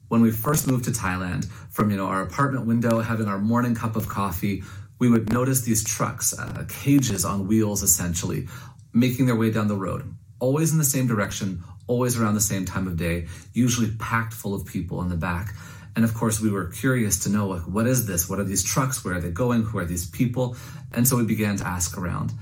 When 0.08 0.22
we 0.22 0.32
first 0.32 0.66
moved 0.66 0.86
to 0.86 0.90
Thailand, 0.90 1.48
from 1.70 1.90
you 1.90 1.96
know 1.96 2.06
our 2.06 2.22
apartment 2.22 2.66
window, 2.66 2.98
having 2.98 3.28
our 3.28 3.38
morning 3.38 3.76
cup 3.76 3.94
of 3.94 4.08
coffee, 4.08 4.64
we 5.00 5.08
would 5.08 5.32
notice 5.32 5.62
these 5.62 5.82
trucks, 5.82 6.38
uh, 6.38 6.64
cages 6.68 7.24
on 7.24 7.48
wheels 7.48 7.82
essentially, 7.82 8.46
making 8.92 9.26
their 9.26 9.34
way 9.34 9.50
down 9.50 9.66
the 9.66 9.74
road, 9.74 10.14
always 10.38 10.70
in 10.70 10.78
the 10.78 10.84
same 10.84 11.08
direction, 11.08 11.64
always 11.86 12.20
around 12.20 12.34
the 12.34 12.40
same 12.40 12.64
time 12.64 12.86
of 12.86 12.96
day, 12.96 13.26
usually 13.52 13.90
packed 13.98 14.34
full 14.34 14.54
of 14.54 14.66
people 14.66 15.00
in 15.02 15.08
the 15.08 15.16
back. 15.16 15.54
And 15.96 16.04
of 16.04 16.14
course, 16.14 16.38
we 16.38 16.50
were 16.50 16.66
curious 16.66 17.18
to 17.24 17.30
know, 17.30 17.48
like, 17.48 17.62
what 17.62 17.86
is 17.86 18.06
this? 18.06 18.28
What 18.28 18.38
are 18.38 18.44
these 18.44 18.62
trucks? 18.62 19.04
Where 19.04 19.14
are 19.14 19.20
they 19.20 19.30
going? 19.30 19.62
Who 19.62 19.78
are 19.78 19.84
these 19.84 20.08
people? 20.08 20.56
And 20.92 21.08
so 21.08 21.16
we 21.16 21.24
began 21.24 21.56
to 21.56 21.66
ask 21.66 21.98
around. 21.98 22.32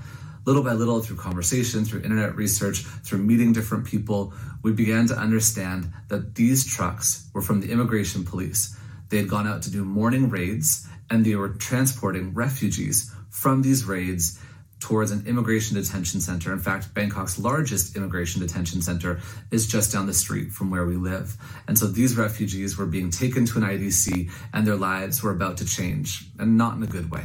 Little 0.45 0.63
by 0.63 0.73
little, 0.73 1.01
through 1.01 1.17
conversation, 1.17 1.85
through 1.85 2.01
internet 2.01 2.35
research, 2.35 2.79
through 2.79 3.19
meeting 3.19 3.53
different 3.53 3.85
people, 3.85 4.33
we 4.63 4.73
began 4.73 5.07
to 5.07 5.15
understand 5.15 5.91
that 6.09 6.35
these 6.35 6.67
trucks 6.67 7.27
were 7.33 7.41
from 7.41 7.61
the 7.61 7.71
immigration 7.71 8.23
police. 8.23 8.77
They 9.09 9.17
had 9.17 9.29
gone 9.29 9.47
out 9.47 9.63
to 9.63 9.71
do 9.71 9.83
morning 9.83 10.29
raids 10.29 10.87
and 11.09 11.25
they 11.25 11.35
were 11.35 11.49
transporting 11.49 12.33
refugees 12.33 13.13
from 13.29 13.61
these 13.61 13.85
raids 13.85 14.39
towards 14.79 15.11
an 15.11 15.25
immigration 15.27 15.75
detention 15.75 16.21
center. 16.21 16.53
In 16.53 16.59
fact, 16.59 16.93
Bangkok's 16.93 17.37
largest 17.37 17.95
immigration 17.95 18.41
detention 18.41 18.81
center 18.81 19.19
is 19.51 19.67
just 19.67 19.91
down 19.91 20.07
the 20.07 20.13
street 20.13 20.51
from 20.51 20.71
where 20.71 20.85
we 20.85 20.95
live. 20.95 21.35
And 21.67 21.77
so 21.77 21.87
these 21.87 22.17
refugees 22.17 22.77
were 22.77 22.85
being 22.85 23.11
taken 23.11 23.45
to 23.47 23.57
an 23.57 23.65
IDC 23.65 24.31
and 24.53 24.65
their 24.65 24.77
lives 24.77 25.21
were 25.21 25.31
about 25.31 25.57
to 25.57 25.65
change, 25.65 26.29
and 26.39 26.57
not 26.57 26.77
in 26.77 26.83
a 26.83 26.87
good 26.87 27.11
way. 27.11 27.23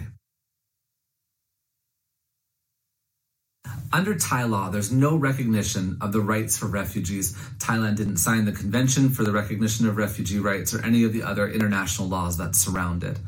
Under 3.93 4.17
Thai 4.17 4.43
law, 4.45 4.71
there's 4.71 4.91
no 4.91 5.15
recognition 5.15 5.99
of 6.01 6.13
the 6.13 6.21
rights 6.21 6.59
for 6.59 6.67
refugees. 6.67 7.33
Thailand 7.59 7.95
didn't 7.95 8.17
sign 8.17 8.45
the 8.45 8.51
Convention 8.51 9.09
for 9.09 9.23
the 9.23 9.31
Recognition 9.31 9.87
of 9.87 9.97
Refugee 9.97 10.41
Rights 10.41 10.75
or 10.75 10.85
any 10.85 11.05
of 11.05 11.13
the 11.13 11.23
other 11.23 11.49
international 11.49 12.09
laws 12.09 12.37
that 12.39 12.57
surround 12.57 13.05
it. 13.05 13.21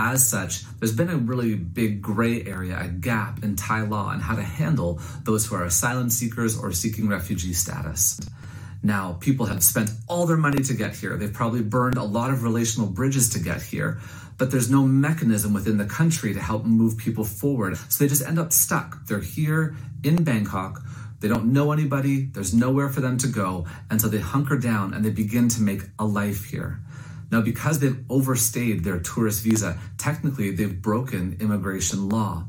As 0.00 0.24
such, 0.24 0.62
there's 0.78 0.94
been 0.94 1.10
a 1.10 1.16
really 1.16 1.56
big 1.56 2.00
gray 2.00 2.44
area, 2.44 2.78
a 2.80 2.86
gap 2.86 3.42
in 3.42 3.56
Thai 3.56 3.82
law 3.82 4.06
on 4.06 4.20
how 4.20 4.36
to 4.36 4.42
handle 4.42 5.00
those 5.24 5.44
who 5.44 5.56
are 5.56 5.64
asylum 5.64 6.08
seekers 6.08 6.56
or 6.56 6.70
seeking 6.70 7.08
refugee 7.08 7.52
status. 7.52 8.20
Now, 8.80 9.16
people 9.18 9.46
have 9.46 9.60
spent 9.64 9.90
all 10.06 10.24
their 10.24 10.36
money 10.36 10.62
to 10.62 10.74
get 10.74 10.94
here. 10.94 11.16
They've 11.16 11.32
probably 11.32 11.62
burned 11.62 11.96
a 11.96 12.04
lot 12.04 12.30
of 12.30 12.44
relational 12.44 12.86
bridges 12.88 13.30
to 13.30 13.40
get 13.40 13.60
here, 13.60 13.98
but 14.36 14.52
there's 14.52 14.70
no 14.70 14.84
mechanism 14.84 15.52
within 15.52 15.78
the 15.78 15.84
country 15.84 16.32
to 16.32 16.40
help 16.40 16.64
move 16.64 16.96
people 16.96 17.24
forward. 17.24 17.76
So 17.76 18.04
they 18.04 18.08
just 18.08 18.24
end 18.24 18.38
up 18.38 18.52
stuck. 18.52 19.04
They're 19.06 19.18
here 19.18 19.74
in 20.04 20.22
Bangkok. 20.22 20.80
They 21.18 21.26
don't 21.26 21.52
know 21.52 21.72
anybody. 21.72 22.26
There's 22.26 22.54
nowhere 22.54 22.88
for 22.88 23.00
them 23.00 23.18
to 23.18 23.26
go. 23.26 23.66
And 23.90 24.00
so 24.00 24.06
they 24.06 24.20
hunker 24.20 24.58
down 24.58 24.94
and 24.94 25.04
they 25.04 25.10
begin 25.10 25.48
to 25.48 25.60
make 25.60 25.82
a 25.98 26.04
life 26.04 26.44
here. 26.44 26.78
Now, 27.30 27.40
because 27.40 27.78
they've 27.78 28.04
overstayed 28.08 28.84
their 28.84 29.00
tourist 29.00 29.42
visa, 29.42 29.78
technically 29.98 30.50
they've 30.50 30.80
broken 30.80 31.36
immigration 31.40 32.08
law. 32.08 32.46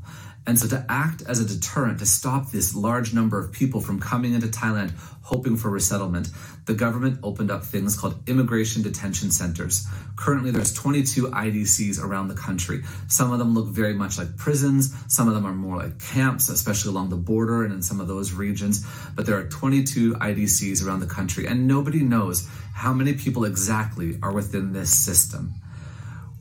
And 0.47 0.57
so, 0.57 0.67
to 0.69 0.85
act 0.89 1.21
as 1.27 1.39
a 1.39 1.45
deterrent 1.45 1.99
to 1.99 2.05
stop 2.05 2.49
this 2.49 2.73
large 2.73 3.13
number 3.13 3.39
of 3.39 3.51
people 3.51 3.81
from 3.81 3.99
coming 3.99 4.33
into 4.33 4.47
Thailand 4.47 4.93
hoping 5.21 5.57
for 5.57 5.69
resettlement, 5.69 6.29
the 6.69 6.75
government 6.75 7.19
opened 7.23 7.49
up 7.49 7.63
things 7.63 7.99
called 7.99 8.13
immigration 8.29 8.83
detention 8.83 9.31
centers. 9.31 9.87
Currently, 10.15 10.51
there's 10.51 10.71
22 10.71 11.29
IDCs 11.29 11.99
around 11.99 12.27
the 12.27 12.35
country. 12.35 12.83
Some 13.07 13.31
of 13.31 13.39
them 13.39 13.55
look 13.55 13.69
very 13.69 13.95
much 13.95 14.19
like 14.19 14.37
prisons. 14.37 14.93
Some 15.07 15.27
of 15.27 15.33
them 15.33 15.47
are 15.47 15.51
more 15.51 15.77
like 15.77 15.97
camps, 15.97 16.47
especially 16.47 16.91
along 16.91 17.09
the 17.09 17.15
border 17.15 17.63
and 17.63 17.73
in 17.73 17.81
some 17.81 17.99
of 17.99 18.07
those 18.07 18.33
regions. 18.33 18.85
But 19.15 19.25
there 19.25 19.35
are 19.35 19.45
22 19.45 20.13
IDCs 20.13 20.85
around 20.85 20.99
the 20.99 21.07
country, 21.07 21.47
and 21.47 21.67
nobody 21.67 22.03
knows 22.03 22.47
how 22.75 22.93
many 22.93 23.13
people 23.13 23.45
exactly 23.45 24.19
are 24.21 24.31
within 24.31 24.71
this 24.71 24.93
system. 24.93 25.55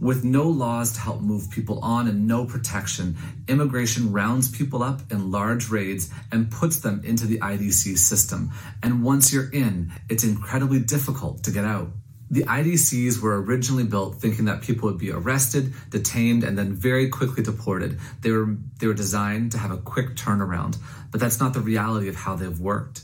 With 0.01 0.23
no 0.23 0.45
laws 0.49 0.93
to 0.93 1.01
help 1.01 1.23
move 1.23 1.51
people 1.51 1.81
on 1.81 2.07
and 2.07 2.29
no 2.29 2.45
protection, 2.45 3.17
immigration 3.49 4.13
rounds 4.13 4.49
people 4.49 4.81
up 4.81 5.01
in 5.11 5.33
large 5.33 5.71
raids 5.71 6.09
and 6.31 6.51
puts 6.51 6.79
them 6.79 7.03
into 7.05 7.27
the 7.27 7.39
IDC 7.41 7.99
system. 7.99 8.53
And 8.81 9.03
once 9.03 9.33
you're 9.33 9.51
in, 9.51 9.91
it's 10.09 10.23
incredibly 10.23 10.79
difficult 10.79 11.43
to 11.45 11.51
get 11.51 11.65
out. 11.65 11.89
The 12.31 12.45
IDCs 12.45 13.21
were 13.21 13.43
originally 13.43 13.85
built 13.85 14.21
thinking 14.21 14.45
that 14.45 14.63
people 14.63 14.89
would 14.89 14.99
be 14.99 15.11
arrested, 15.11 15.73
detained, 15.91 16.45
and 16.45 16.57
then 16.57 16.75
very 16.75 17.09
quickly 17.09 17.43
deported. 17.43 17.99
They 18.21 18.31
were, 18.31 18.55
they 18.79 18.87
were 18.87 18.95
designed 18.95 19.53
to 19.53 19.59
have 19.59 19.73
a 19.73 19.79
quick 19.79 20.15
turnaround, 20.15 20.77
but 21.11 21.21
that's 21.21 21.41
not 21.41 21.55
the 21.55 21.61
reality 21.61 22.09
of 22.09 22.15
how 22.15 22.37
they've 22.37 22.61
worked. 22.61 23.03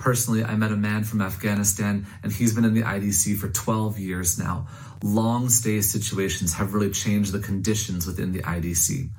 Personally, 0.00 0.42
I 0.42 0.56
met 0.56 0.72
a 0.72 0.76
man 0.76 1.04
from 1.04 1.20
Afghanistan, 1.20 2.06
and 2.22 2.32
he's 2.32 2.54
been 2.54 2.64
in 2.64 2.72
the 2.72 2.80
IDC 2.80 3.36
for 3.36 3.48
12 3.48 3.98
years 3.98 4.38
now. 4.38 4.66
Long 5.02 5.50
stay 5.50 5.82
situations 5.82 6.54
have 6.54 6.72
really 6.72 6.90
changed 6.90 7.32
the 7.32 7.38
conditions 7.38 8.06
within 8.06 8.32
the 8.32 8.40
IDC. 8.40 9.10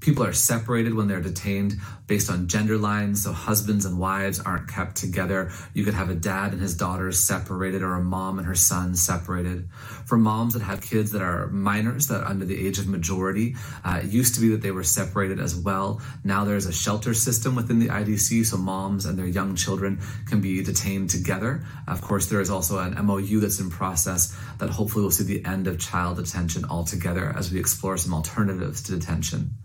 People 0.00 0.24
are 0.24 0.32
separated 0.32 0.94
when 0.94 1.08
they're 1.08 1.20
detained 1.20 1.74
based 2.06 2.30
on 2.30 2.46
gender 2.46 2.76
lines, 2.76 3.24
so 3.24 3.32
husbands 3.32 3.84
and 3.84 3.98
wives 3.98 4.38
aren't 4.38 4.68
kept 4.68 4.96
together. 4.96 5.50
You 5.74 5.84
could 5.84 5.94
have 5.94 6.10
a 6.10 6.14
dad 6.14 6.52
and 6.52 6.60
his 6.60 6.76
daughters 6.76 7.18
separated, 7.18 7.82
or 7.82 7.94
a 7.94 8.04
mom 8.04 8.38
and 8.38 8.46
her 8.46 8.54
son 8.54 8.94
separated. 8.94 9.68
For 10.04 10.16
moms 10.16 10.52
that 10.52 10.62
have 10.62 10.82
kids 10.82 11.12
that 11.12 11.22
are 11.22 11.48
minors, 11.48 12.06
that 12.08 12.20
are 12.20 12.28
under 12.28 12.44
the 12.44 12.66
age 12.66 12.78
of 12.78 12.86
majority, 12.86 13.56
uh, 13.84 14.00
it 14.04 14.10
used 14.10 14.34
to 14.36 14.40
be 14.40 14.48
that 14.50 14.62
they 14.62 14.70
were 14.70 14.84
separated 14.84 15.40
as 15.40 15.56
well. 15.56 16.00
Now 16.22 16.44
there's 16.44 16.66
a 16.66 16.72
shelter 16.72 17.14
system 17.14 17.56
within 17.56 17.78
the 17.78 17.88
IDC, 17.88 18.46
so 18.46 18.58
moms 18.58 19.06
and 19.06 19.18
their 19.18 19.26
young 19.26 19.56
children 19.56 20.00
can 20.26 20.40
be 20.40 20.62
detained 20.62 21.10
together. 21.10 21.64
Of 21.88 22.02
course, 22.02 22.26
there 22.26 22.40
is 22.40 22.50
also 22.50 22.78
an 22.78 22.94
MOU 23.04 23.40
that's 23.40 23.58
in 23.58 23.70
process 23.70 24.36
that 24.58 24.70
hopefully 24.70 25.04
will 25.04 25.10
see 25.10 25.24
the 25.24 25.44
end 25.44 25.66
of 25.66 25.80
child 25.80 26.18
detention 26.18 26.64
altogether 26.66 27.34
as 27.36 27.50
we 27.50 27.58
explore 27.58 27.96
some 27.96 28.14
alternatives 28.14 28.82
to 28.82 28.92
detention 28.92 29.56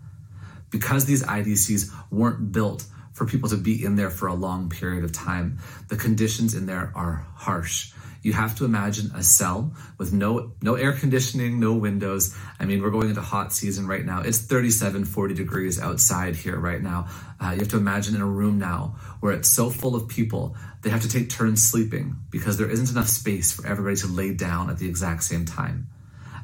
because 0.72 1.04
these 1.04 1.22
IDCs 1.22 1.92
weren't 2.10 2.50
built 2.50 2.84
for 3.12 3.26
people 3.26 3.48
to 3.50 3.56
be 3.56 3.84
in 3.84 3.94
there 3.94 4.10
for 4.10 4.26
a 4.26 4.34
long 4.34 4.68
period 4.68 5.04
of 5.04 5.12
time, 5.12 5.58
the 5.88 5.96
conditions 5.96 6.54
in 6.54 6.66
there 6.66 6.90
are 6.96 7.26
harsh. 7.36 7.92
You 8.22 8.32
have 8.32 8.56
to 8.58 8.64
imagine 8.64 9.10
a 9.14 9.22
cell 9.22 9.72
with 9.98 10.12
no 10.12 10.52
no 10.62 10.76
air 10.76 10.92
conditioning, 10.92 11.58
no 11.58 11.72
windows. 11.72 12.36
I 12.58 12.64
mean, 12.64 12.80
we're 12.80 12.90
going 12.90 13.08
into 13.08 13.20
hot 13.20 13.52
season 13.52 13.88
right 13.88 14.04
now. 14.04 14.22
It's 14.22 14.38
37, 14.38 15.04
40 15.04 15.34
degrees 15.34 15.80
outside 15.80 16.36
here 16.36 16.56
right 16.56 16.80
now. 16.80 17.08
Uh, 17.40 17.50
you 17.50 17.58
have 17.58 17.68
to 17.68 17.76
imagine 17.78 18.14
in 18.14 18.20
a 18.20 18.26
room 18.26 18.58
now 18.58 18.96
where 19.20 19.32
it's 19.32 19.48
so 19.48 19.70
full 19.70 19.96
of 19.96 20.08
people, 20.08 20.56
they 20.82 20.90
have 20.90 21.02
to 21.02 21.08
take 21.08 21.30
turns 21.30 21.62
sleeping 21.62 22.16
because 22.30 22.58
there 22.58 22.70
isn't 22.70 22.90
enough 22.90 23.08
space 23.08 23.50
for 23.50 23.66
everybody 23.66 23.96
to 23.96 24.06
lay 24.06 24.32
down 24.32 24.70
at 24.70 24.78
the 24.78 24.88
exact 24.88 25.24
same 25.24 25.44
time. 25.44 25.88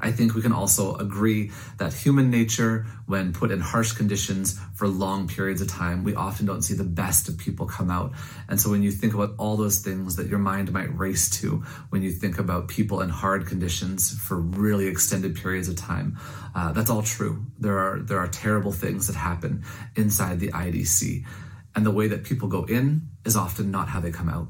I 0.00 0.10
think 0.12 0.34
we 0.34 0.42
can 0.42 0.52
also 0.52 0.96
agree 0.96 1.50
that 1.78 1.92
human 1.92 2.30
nature, 2.30 2.86
when 3.06 3.32
put 3.32 3.50
in 3.50 3.60
harsh 3.60 3.92
conditions 3.92 4.58
for 4.74 4.86
long 4.86 5.28
periods 5.28 5.60
of 5.60 5.68
time, 5.68 6.04
we 6.04 6.14
often 6.14 6.46
don't 6.46 6.62
see 6.62 6.74
the 6.74 6.84
best 6.84 7.28
of 7.28 7.38
people 7.38 7.66
come 7.66 7.90
out. 7.90 8.12
And 8.48 8.60
so 8.60 8.70
when 8.70 8.82
you 8.82 8.90
think 8.90 9.14
about 9.14 9.34
all 9.38 9.56
those 9.56 9.78
things 9.78 10.16
that 10.16 10.28
your 10.28 10.38
mind 10.38 10.72
might 10.72 10.96
race 10.96 11.28
to 11.40 11.64
when 11.90 12.02
you 12.02 12.10
think 12.10 12.38
about 12.38 12.68
people 12.68 13.00
in 13.00 13.08
hard 13.08 13.46
conditions 13.46 14.16
for 14.18 14.36
really 14.38 14.86
extended 14.86 15.36
periods 15.36 15.68
of 15.68 15.76
time, 15.76 16.18
uh, 16.54 16.72
that's 16.72 16.90
all 16.90 17.02
true. 17.02 17.44
There 17.58 17.78
are 17.78 18.00
there 18.00 18.18
are 18.18 18.28
terrible 18.28 18.72
things 18.72 19.06
that 19.06 19.16
happen 19.16 19.64
inside 19.96 20.40
the 20.40 20.48
IDC. 20.48 21.24
And 21.74 21.86
the 21.86 21.90
way 21.90 22.08
that 22.08 22.24
people 22.24 22.48
go 22.48 22.64
in 22.64 23.08
is 23.24 23.36
often 23.36 23.70
not 23.70 23.88
how 23.88 24.00
they 24.00 24.10
come 24.10 24.28
out. 24.28 24.48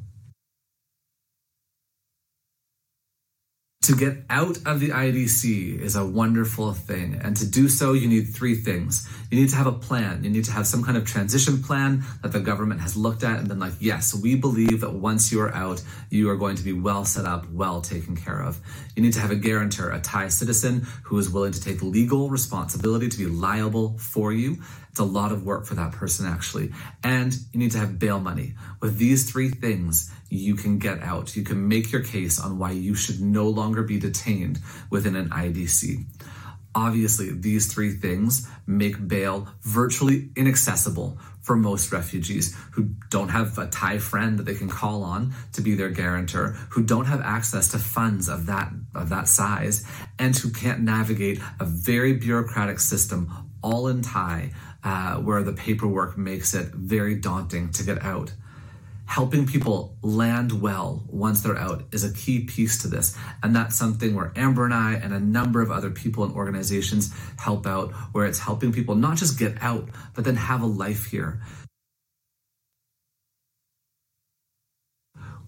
To 3.83 3.95
get 3.95 4.25
out 4.29 4.59
of 4.67 4.81
the 4.81 4.91
IDC 4.91 5.81
is 5.81 5.97
a 5.97 6.05
wonderful 6.05 6.75
thing. 6.75 7.15
And 7.23 7.35
to 7.37 7.47
do 7.47 7.69
so, 7.69 7.93
you 7.95 8.07
need 8.09 8.25
three 8.25 8.55
things. 8.57 9.09
You 9.31 9.41
need 9.41 9.49
to 9.51 9.57
have 9.57 9.69
a 9.69 9.73
plan. 9.73 10.25
You 10.25 10.31
need 10.31 10.45
to 10.45 10.53
have 10.53 10.67
some 10.67 10.83
kind 10.83 10.99
of 10.99 11.07
transition 11.07 11.63
plan 11.63 12.03
that 12.23 12.33
the 12.33 12.41
government 12.41 12.81
has 12.81 12.97
looked 12.97 13.23
at 13.23 13.39
and 13.39 13.49
been 13.49 13.61
like, 13.61 13.75
yes, 13.81 14.15
we 14.15 14.35
believe 14.35 14.81
that 14.81 14.93
once 14.93 15.33
you 15.33 15.41
are 15.41 15.55
out, 15.55 15.83
you 16.11 16.29
are 16.29 16.37
going 16.37 16.57
to 16.57 16.63
be 16.63 16.73
well 16.73 17.05
set 17.05 17.25
up, 17.25 17.49
well 17.51 17.81
taken 17.81 18.15
care 18.17 18.43
of. 18.43 18.61
You 18.95 19.03
need 19.03 19.15
to 19.15 19.21
have 19.21 19.31
a 19.31 19.37
guarantor, 19.37 19.91
a 19.91 20.01
Thai 20.01 20.29
citizen 20.29 20.87
who 21.05 21.17
is 21.17 21.31
willing 21.31 21.53
to 21.53 21.61
take 21.61 21.81
legal 21.81 22.29
responsibility 22.29 23.09
to 23.09 23.17
be 23.17 23.27
liable 23.27 23.97
for 23.97 24.33
you. 24.33 24.59
It's 24.99 25.09
a 25.09 25.13
lot 25.13 25.31
of 25.31 25.45
work 25.45 25.65
for 25.65 25.77
that 25.77 25.93
person, 25.93 26.27
actually. 26.27 26.73
And 27.05 27.33
you 27.53 27.61
need 27.61 27.71
to 27.71 27.79
have 27.79 28.01
bail 28.01 28.19
money. 28.19 28.55
With 28.81 28.99
these 28.99 29.31
three 29.31 29.49
things, 29.49 30.13
you 30.29 30.57
can 30.57 30.81
get 30.81 31.01
out. 31.05 31.37
You 31.37 31.45
can 31.45 31.69
make 31.69 31.93
your 31.93 32.03
case 32.03 32.41
on 32.41 32.59
why 32.59 32.73
you 32.73 32.97
should 32.97 33.21
no 33.21 33.49
longer 33.49 33.85
be 33.85 34.01
detained 34.01 34.59
within 34.91 35.15
an 35.15 35.31
IDC. 35.31 36.05
Obviously, 36.75 37.31
these 37.31 37.73
three 37.73 37.93
things 37.93 38.49
make 38.67 39.07
bail 39.07 39.47
virtually 39.63 40.31
inaccessible 40.35 41.17
for 41.43 41.55
most 41.55 41.93
refugees 41.93 42.57
who 42.73 42.91
don't 43.09 43.29
have 43.29 43.57
a 43.57 43.69
Thai 43.69 43.99
friend 43.99 44.37
that 44.41 44.47
they 44.47 44.57
can 44.57 44.69
call 44.69 45.05
on 45.05 45.33
to 45.53 45.61
be 45.61 45.77
their 45.77 45.91
guarantor, 45.91 46.57
who 46.71 46.83
don't 46.83 47.05
have 47.05 47.21
access 47.21 47.69
to 47.69 47.79
funds 47.79 48.29
of 48.29 48.47
that 48.47 48.73
of 48.97 49.11
that 49.11 49.29
size, 49.29 49.87
and 50.19 50.37
who 50.37 50.51
can't 50.51 50.81
navigate 50.81 51.41
a 51.61 51.65
very 51.65 52.15
bureaucratic 52.15 52.81
system 52.81 53.33
all 53.63 53.89
in 53.89 54.03
Thai 54.03 54.53
uh, 54.85 55.17
where 55.17 55.43
the 55.43 55.53
paperwork 55.53 56.17
makes 56.17 56.55
it 56.55 56.69
very 56.69 57.15
daunting 57.15 57.71
to 57.73 57.83
get 57.83 58.03
out. 58.03 58.33
Helping 59.07 59.47
people 59.47 59.97
land 60.03 60.61
well 60.61 61.03
once 61.09 61.41
they're 61.41 61.57
out 61.57 61.83
is 61.93 62.05
a 62.05 62.13
key 62.13 62.45
piece 62.45 62.83
to 62.83 62.89
this. 62.89 63.17
And 63.43 63.57
that's 63.57 63.75
something 63.75 64.15
where 64.15 64.33
Amber 64.37 64.67
and 64.67 64.75
I 64.75 64.95
and 64.95 65.15
a 65.15 65.19
number 65.19 65.63
of 65.63 65.71
other 65.71 65.91
people 65.91 66.25
and 66.25 66.35
organizations 66.35 67.15
help 67.39 67.67
out, 67.67 67.93
where 68.13 68.27
it's 68.27 68.39
helping 68.39 68.71
people 68.71 68.95
not 68.95 69.17
just 69.17 69.39
get 69.39 69.57
out, 69.63 69.89
but 70.15 70.25
then 70.25 70.37
have 70.37 70.61
a 70.61 70.67
life 70.67 71.07
here. 71.07 71.41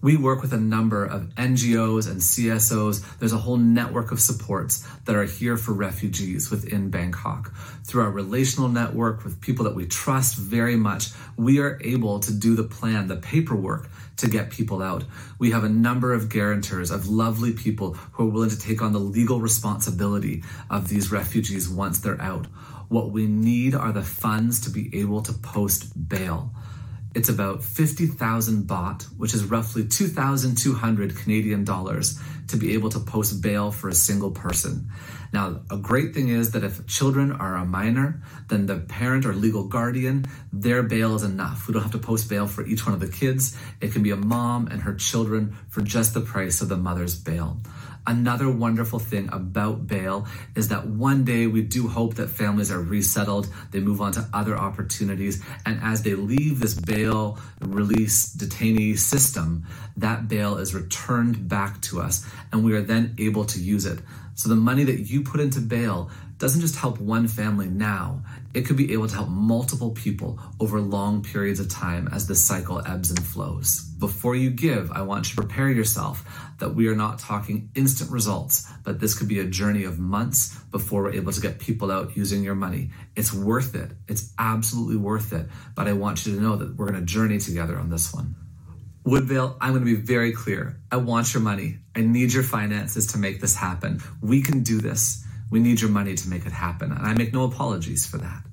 We 0.01 0.17
work 0.17 0.41
with 0.41 0.51
a 0.51 0.57
number 0.57 1.05
of 1.05 1.29
NGOs 1.35 2.09
and 2.09 2.19
CSOs. 2.19 3.19
There's 3.19 3.33
a 3.33 3.37
whole 3.37 3.57
network 3.57 4.11
of 4.11 4.19
supports 4.19 4.83
that 5.05 5.15
are 5.15 5.25
here 5.25 5.57
for 5.57 5.73
refugees 5.73 6.49
within 6.49 6.89
Bangkok. 6.89 7.53
Through 7.85 8.01
our 8.01 8.09
relational 8.09 8.67
network 8.67 9.23
with 9.23 9.39
people 9.41 9.65
that 9.65 9.75
we 9.75 9.85
trust 9.85 10.37
very 10.37 10.75
much, 10.75 11.09
we 11.37 11.59
are 11.59 11.79
able 11.83 12.19
to 12.21 12.33
do 12.33 12.55
the 12.55 12.63
plan, 12.63 13.09
the 13.09 13.17
paperwork 13.17 13.89
to 14.17 14.27
get 14.27 14.49
people 14.49 14.81
out. 14.81 15.03
We 15.37 15.51
have 15.51 15.63
a 15.63 15.69
number 15.69 16.13
of 16.13 16.29
guarantors 16.29 16.89
of 16.89 17.07
lovely 17.07 17.53
people 17.53 17.93
who 18.13 18.27
are 18.27 18.31
willing 18.31 18.49
to 18.49 18.59
take 18.59 18.81
on 18.81 18.93
the 18.93 18.99
legal 18.99 19.39
responsibility 19.39 20.43
of 20.71 20.89
these 20.89 21.11
refugees 21.11 21.69
once 21.69 21.99
they're 21.99 22.21
out. 22.21 22.47
What 22.87 23.11
we 23.11 23.27
need 23.27 23.75
are 23.75 23.91
the 23.91 24.01
funds 24.01 24.59
to 24.61 24.71
be 24.71 24.99
able 24.99 25.21
to 25.21 25.31
post 25.31 26.09
bail. 26.09 26.51
It's 27.13 27.29
about 27.29 27.61
50,000 27.63 28.67
baht, 28.67 29.03
which 29.17 29.33
is 29.33 29.43
roughly 29.43 29.85
2,200 29.85 31.15
Canadian 31.17 31.65
dollars, 31.65 32.17
to 32.47 32.57
be 32.57 32.73
able 32.73 32.89
to 32.89 32.99
post 32.99 33.41
bail 33.41 33.71
for 33.71 33.89
a 33.89 33.93
single 33.93 34.31
person. 34.31 34.89
Now, 35.33 35.61
a 35.69 35.77
great 35.77 36.13
thing 36.13 36.29
is 36.29 36.51
that 36.51 36.63
if 36.63 36.85
children 36.87 37.31
are 37.31 37.55
a 37.55 37.65
minor, 37.65 38.21
then 38.47 38.65
the 38.65 38.77
parent 38.77 39.25
or 39.25 39.33
legal 39.33 39.65
guardian, 39.65 40.25
their 40.51 40.83
bail 40.83 41.15
is 41.15 41.23
enough. 41.23 41.67
We 41.67 41.73
don't 41.73 41.83
have 41.83 41.91
to 41.93 41.97
post 41.97 42.29
bail 42.29 42.47
for 42.47 42.65
each 42.65 42.85
one 42.85 42.93
of 42.93 42.99
the 42.99 43.07
kids. 43.07 43.57
It 43.79 43.91
can 43.93 44.03
be 44.03 44.11
a 44.11 44.17
mom 44.17 44.67
and 44.67 44.81
her 44.81 44.93
children 44.93 45.55
for 45.69 45.81
just 45.81 46.13
the 46.13 46.21
price 46.21 46.61
of 46.61 46.69
the 46.69 46.77
mother's 46.77 47.15
bail. 47.15 47.57
Another 48.07 48.49
wonderful 48.49 48.97
thing 48.97 49.29
about 49.31 49.85
bail 49.85 50.25
is 50.55 50.69
that 50.69 50.87
one 50.87 51.23
day 51.23 51.45
we 51.45 51.61
do 51.61 51.87
hope 51.87 52.15
that 52.15 52.29
families 52.29 52.71
are 52.71 52.81
resettled, 52.81 53.47
they 53.69 53.79
move 53.79 54.01
on 54.01 54.11
to 54.13 54.27
other 54.33 54.57
opportunities, 54.57 55.43
and 55.67 55.79
as 55.83 56.01
they 56.01 56.15
leave 56.15 56.59
this 56.59 56.73
bail 56.73 57.37
release 57.59 58.35
detainee 58.35 58.97
system, 58.97 59.65
that 59.97 60.27
bail 60.27 60.57
is 60.57 60.73
returned 60.73 61.47
back 61.47 61.79
to 61.81 62.01
us, 62.01 62.25
and 62.51 62.63
we 62.63 62.73
are 62.73 62.81
then 62.81 63.13
able 63.19 63.45
to 63.45 63.59
use 63.59 63.85
it. 63.85 63.99
So 64.33 64.49
the 64.49 64.55
money 64.55 64.83
that 64.85 65.01
you 65.01 65.21
put 65.21 65.39
into 65.39 65.59
bail 65.59 66.09
doesn't 66.39 66.61
just 66.61 66.77
help 66.77 66.99
one 66.99 67.27
family 67.27 67.67
now, 67.67 68.23
it 68.53 68.65
could 68.65 68.77
be 68.77 68.93
able 68.93 69.07
to 69.07 69.15
help 69.15 69.29
multiple 69.29 69.91
people 69.91 70.39
over 70.59 70.79
long 70.79 71.23
periods 71.23 71.59
of 71.59 71.69
time 71.69 72.07
as 72.11 72.27
the 72.27 72.35
cycle 72.35 72.81
ebbs 72.87 73.09
and 73.09 73.25
flows. 73.25 73.81
Before 73.99 74.35
you 74.35 74.49
give, 74.49 74.91
I 74.91 75.01
want 75.01 75.29
you 75.29 75.35
to 75.35 75.41
prepare 75.41 75.69
yourself 75.69 76.25
that 76.59 76.75
we 76.75 76.87
are 76.87 76.95
not 76.95 77.19
talking 77.19 77.69
instant 77.75 78.11
results, 78.11 78.67
but 78.83 78.99
this 78.99 79.13
could 79.13 79.27
be 79.27 79.39
a 79.39 79.45
journey 79.45 79.83
of 79.83 79.99
months 79.99 80.57
before 80.71 81.03
we're 81.03 81.13
able 81.13 81.31
to 81.31 81.41
get 81.41 81.59
people 81.59 81.91
out 81.91 82.15
using 82.15 82.43
your 82.43 82.55
money. 82.55 82.91
It's 83.15 83.33
worth 83.33 83.75
it. 83.75 83.91
It's 84.07 84.33
absolutely 84.37 84.97
worth 84.97 85.33
it. 85.33 85.47
But 85.75 85.87
I 85.87 85.93
want 85.93 86.25
you 86.25 86.35
to 86.35 86.41
know 86.41 86.55
that 86.55 86.75
we're 86.75 86.87
going 86.87 86.99
to 86.99 87.05
journey 87.05 87.39
together 87.39 87.77
on 87.77 87.89
this 87.89 88.13
one. 88.13 88.35
Woodvale, 89.03 89.57
I'm 89.59 89.71
going 89.71 89.83
to 89.83 89.95
be 89.95 89.99
very 89.99 90.31
clear. 90.31 90.79
I 90.91 90.97
want 90.97 91.33
your 91.33 91.41
money. 91.41 91.79
I 91.95 92.01
need 92.01 92.33
your 92.33 92.43
finances 92.43 93.07
to 93.07 93.17
make 93.17 93.41
this 93.41 93.55
happen. 93.55 93.99
We 94.21 94.43
can 94.43 94.61
do 94.61 94.79
this. 94.79 95.25
We 95.51 95.59
need 95.59 95.81
your 95.81 95.91
money 95.91 96.15
to 96.15 96.29
make 96.29 96.47
it 96.47 96.51
happen. 96.51 96.91
And 96.91 97.05
I 97.05 97.13
make 97.13 97.33
no 97.33 97.43
apologies 97.43 98.05
for 98.07 98.17
that. 98.17 98.43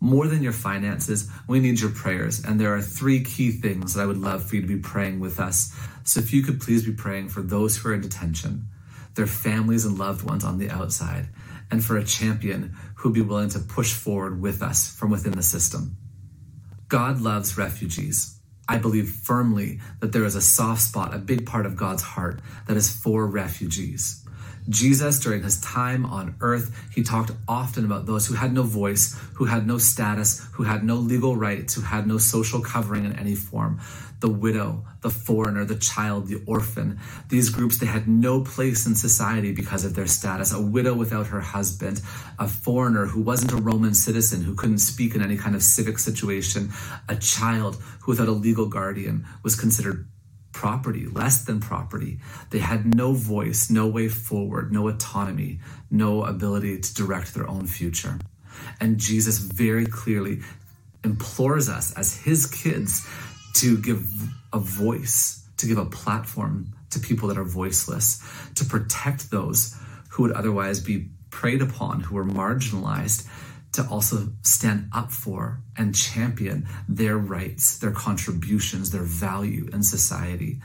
More 0.00 0.26
than 0.26 0.42
your 0.42 0.52
finances, 0.52 1.30
we 1.46 1.60
need 1.60 1.78
your 1.78 1.90
prayers. 1.90 2.44
And 2.44 2.58
there 2.58 2.74
are 2.74 2.82
three 2.82 3.22
key 3.22 3.52
things 3.52 3.94
that 3.94 4.02
I 4.02 4.06
would 4.06 4.18
love 4.18 4.42
for 4.48 4.56
you 4.56 4.62
to 4.62 4.66
be 4.66 4.78
praying 4.78 5.20
with 5.20 5.38
us. 5.38 5.72
So 6.02 6.18
if 6.18 6.32
you 6.32 6.42
could 6.42 6.60
please 6.60 6.84
be 6.84 6.92
praying 6.92 7.28
for 7.28 7.42
those 7.42 7.76
who 7.76 7.90
are 7.90 7.94
in 7.94 8.00
detention, 8.00 8.66
their 9.14 9.28
families 9.28 9.84
and 9.84 9.98
loved 9.98 10.24
ones 10.24 10.42
on 10.42 10.58
the 10.58 10.70
outside, 10.70 11.28
and 11.70 11.84
for 11.84 11.96
a 11.96 12.04
champion 12.04 12.76
who 12.96 13.10
would 13.10 13.14
be 13.14 13.20
willing 13.20 13.50
to 13.50 13.60
push 13.60 13.92
forward 13.92 14.40
with 14.40 14.62
us 14.62 14.92
from 14.96 15.10
within 15.10 15.32
the 15.32 15.42
system. 15.42 15.96
God 16.88 17.20
loves 17.20 17.56
refugees. 17.56 18.38
I 18.68 18.78
believe 18.78 19.10
firmly 19.10 19.80
that 20.00 20.12
there 20.12 20.24
is 20.24 20.34
a 20.34 20.40
soft 20.40 20.82
spot, 20.82 21.14
a 21.14 21.18
big 21.18 21.46
part 21.46 21.66
of 21.66 21.76
God's 21.76 22.02
heart 22.02 22.40
that 22.66 22.76
is 22.76 22.92
for 22.92 23.26
refugees. 23.26 24.21
Jesus, 24.68 25.18
during 25.18 25.42
his 25.42 25.60
time 25.60 26.06
on 26.06 26.36
earth, 26.40 26.70
he 26.94 27.02
talked 27.02 27.32
often 27.48 27.84
about 27.84 28.06
those 28.06 28.26
who 28.26 28.34
had 28.34 28.52
no 28.52 28.62
voice, 28.62 29.18
who 29.34 29.46
had 29.46 29.66
no 29.66 29.78
status, 29.78 30.46
who 30.52 30.62
had 30.62 30.84
no 30.84 30.96
legal 30.96 31.36
rights, 31.36 31.74
who 31.74 31.82
had 31.82 32.06
no 32.06 32.18
social 32.18 32.60
covering 32.60 33.04
in 33.04 33.12
any 33.18 33.34
form. 33.34 33.80
The 34.20 34.30
widow, 34.30 34.84
the 35.00 35.10
foreigner, 35.10 35.64
the 35.64 35.74
child, 35.74 36.28
the 36.28 36.40
orphan. 36.46 37.00
These 37.28 37.50
groups, 37.50 37.78
they 37.78 37.86
had 37.86 38.06
no 38.06 38.42
place 38.42 38.86
in 38.86 38.94
society 38.94 39.52
because 39.52 39.84
of 39.84 39.96
their 39.96 40.06
status. 40.06 40.52
A 40.52 40.62
widow 40.62 40.94
without 40.94 41.26
her 41.26 41.40
husband, 41.40 42.00
a 42.38 42.46
foreigner 42.46 43.06
who 43.06 43.20
wasn't 43.20 43.52
a 43.52 43.56
Roman 43.56 43.94
citizen, 43.94 44.42
who 44.42 44.54
couldn't 44.54 44.78
speak 44.78 45.16
in 45.16 45.22
any 45.22 45.36
kind 45.36 45.56
of 45.56 45.62
civic 45.62 45.98
situation, 45.98 46.70
a 47.08 47.16
child 47.16 47.82
who 48.02 48.12
without 48.12 48.28
a 48.28 48.32
legal 48.32 48.66
guardian 48.66 49.26
was 49.42 49.56
considered 49.56 50.06
property, 50.52 51.06
less 51.06 51.44
than 51.44 51.60
property. 51.60 52.18
They 52.50 52.58
had 52.58 52.94
no 52.94 53.12
voice, 53.12 53.70
no 53.70 53.86
way 53.86 54.08
forward, 54.08 54.72
no 54.72 54.88
autonomy, 54.88 55.60
no 55.90 56.24
ability 56.24 56.80
to 56.80 56.94
direct 56.94 57.34
their 57.34 57.48
own 57.48 57.66
future. 57.66 58.18
And 58.80 58.98
Jesus 58.98 59.38
very 59.38 59.86
clearly 59.86 60.40
implores 61.04 61.68
us 61.68 61.92
as 61.94 62.16
his 62.16 62.46
kids 62.46 63.06
to 63.54 63.78
give 63.78 64.04
a 64.52 64.58
voice, 64.58 65.44
to 65.56 65.66
give 65.66 65.78
a 65.78 65.86
platform 65.86 66.74
to 66.90 67.00
people 67.00 67.28
that 67.28 67.38
are 67.38 67.44
voiceless, 67.44 68.22
to 68.54 68.64
protect 68.64 69.30
those 69.30 69.76
who 70.10 70.22
would 70.22 70.32
otherwise 70.32 70.80
be 70.80 71.08
preyed 71.30 71.62
upon, 71.62 72.00
who 72.00 72.16
are 72.18 72.24
marginalized, 72.24 73.26
to 73.72 73.86
also 73.88 74.28
stand 74.42 74.88
up 74.92 75.10
for 75.10 75.60
and 75.76 75.94
champion 75.94 76.68
their 76.88 77.16
rights, 77.16 77.78
their 77.78 77.90
contributions, 77.90 78.90
their 78.90 79.02
value 79.02 79.68
in 79.72 79.82
society. 79.82 80.60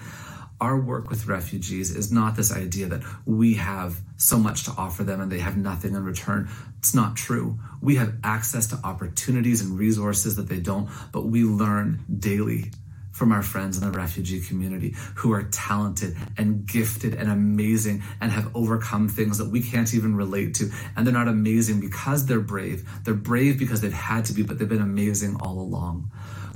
Our 0.59 0.79
work 0.79 1.09
with 1.09 1.27
refugees 1.27 1.95
is 1.95 2.11
not 2.11 2.35
this 2.35 2.51
idea 2.51 2.87
that 2.87 3.03
we 3.25 3.55
have 3.55 4.01
so 4.17 4.39
much 4.39 4.63
to 4.63 4.71
offer 4.71 5.03
them 5.03 5.21
and 5.21 5.31
they 5.31 5.39
have 5.39 5.55
nothing 5.55 5.93
in 5.93 6.03
return. 6.03 6.49
It's 6.79 6.95
not 6.95 7.15
true. 7.15 7.59
We 7.79 7.95
have 7.95 8.15
access 8.23 8.67
to 8.67 8.79
opportunities 8.83 9.61
and 9.61 9.77
resources 9.77 10.35
that 10.35 10.49
they 10.49 10.59
don't, 10.59 10.89
but 11.11 11.25
we 11.25 11.43
learn 11.43 12.03
daily 12.19 12.71
from 13.17 13.31
our 13.31 13.41
friends 13.41 13.79
in 13.79 13.83
the 13.83 13.97
refugee 13.97 14.39
community 14.39 14.93
who 15.15 15.33
are 15.33 15.41
talented 15.41 16.15
and 16.37 16.67
gifted 16.67 17.15
and 17.15 17.31
amazing 17.31 18.03
and 18.21 18.31
have 18.31 18.55
overcome 18.55 19.09
things 19.09 19.39
that 19.39 19.49
we 19.49 19.59
can't 19.59 19.91
even 19.95 20.15
relate 20.15 20.53
to. 20.53 20.69
And 20.95 21.05
they're 21.05 21.13
not 21.13 21.27
amazing 21.27 21.79
because 21.79 22.27
they're 22.27 22.39
brave. 22.39 22.87
They're 23.03 23.15
brave 23.15 23.57
because 23.57 23.81
they've 23.81 23.91
had 23.91 24.25
to 24.25 24.33
be, 24.33 24.43
but 24.43 24.59
they've 24.59 24.69
been 24.69 24.81
amazing 24.81 25.35
all 25.41 25.59
along. 25.59 26.11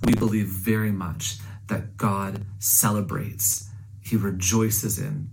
We 0.06 0.14
believe 0.14 0.46
very 0.46 0.92
much 0.92 1.38
that 1.68 1.98
God 1.98 2.46
celebrates, 2.60 3.68
He 4.00 4.16
rejoices 4.16 5.00
in 5.00 5.32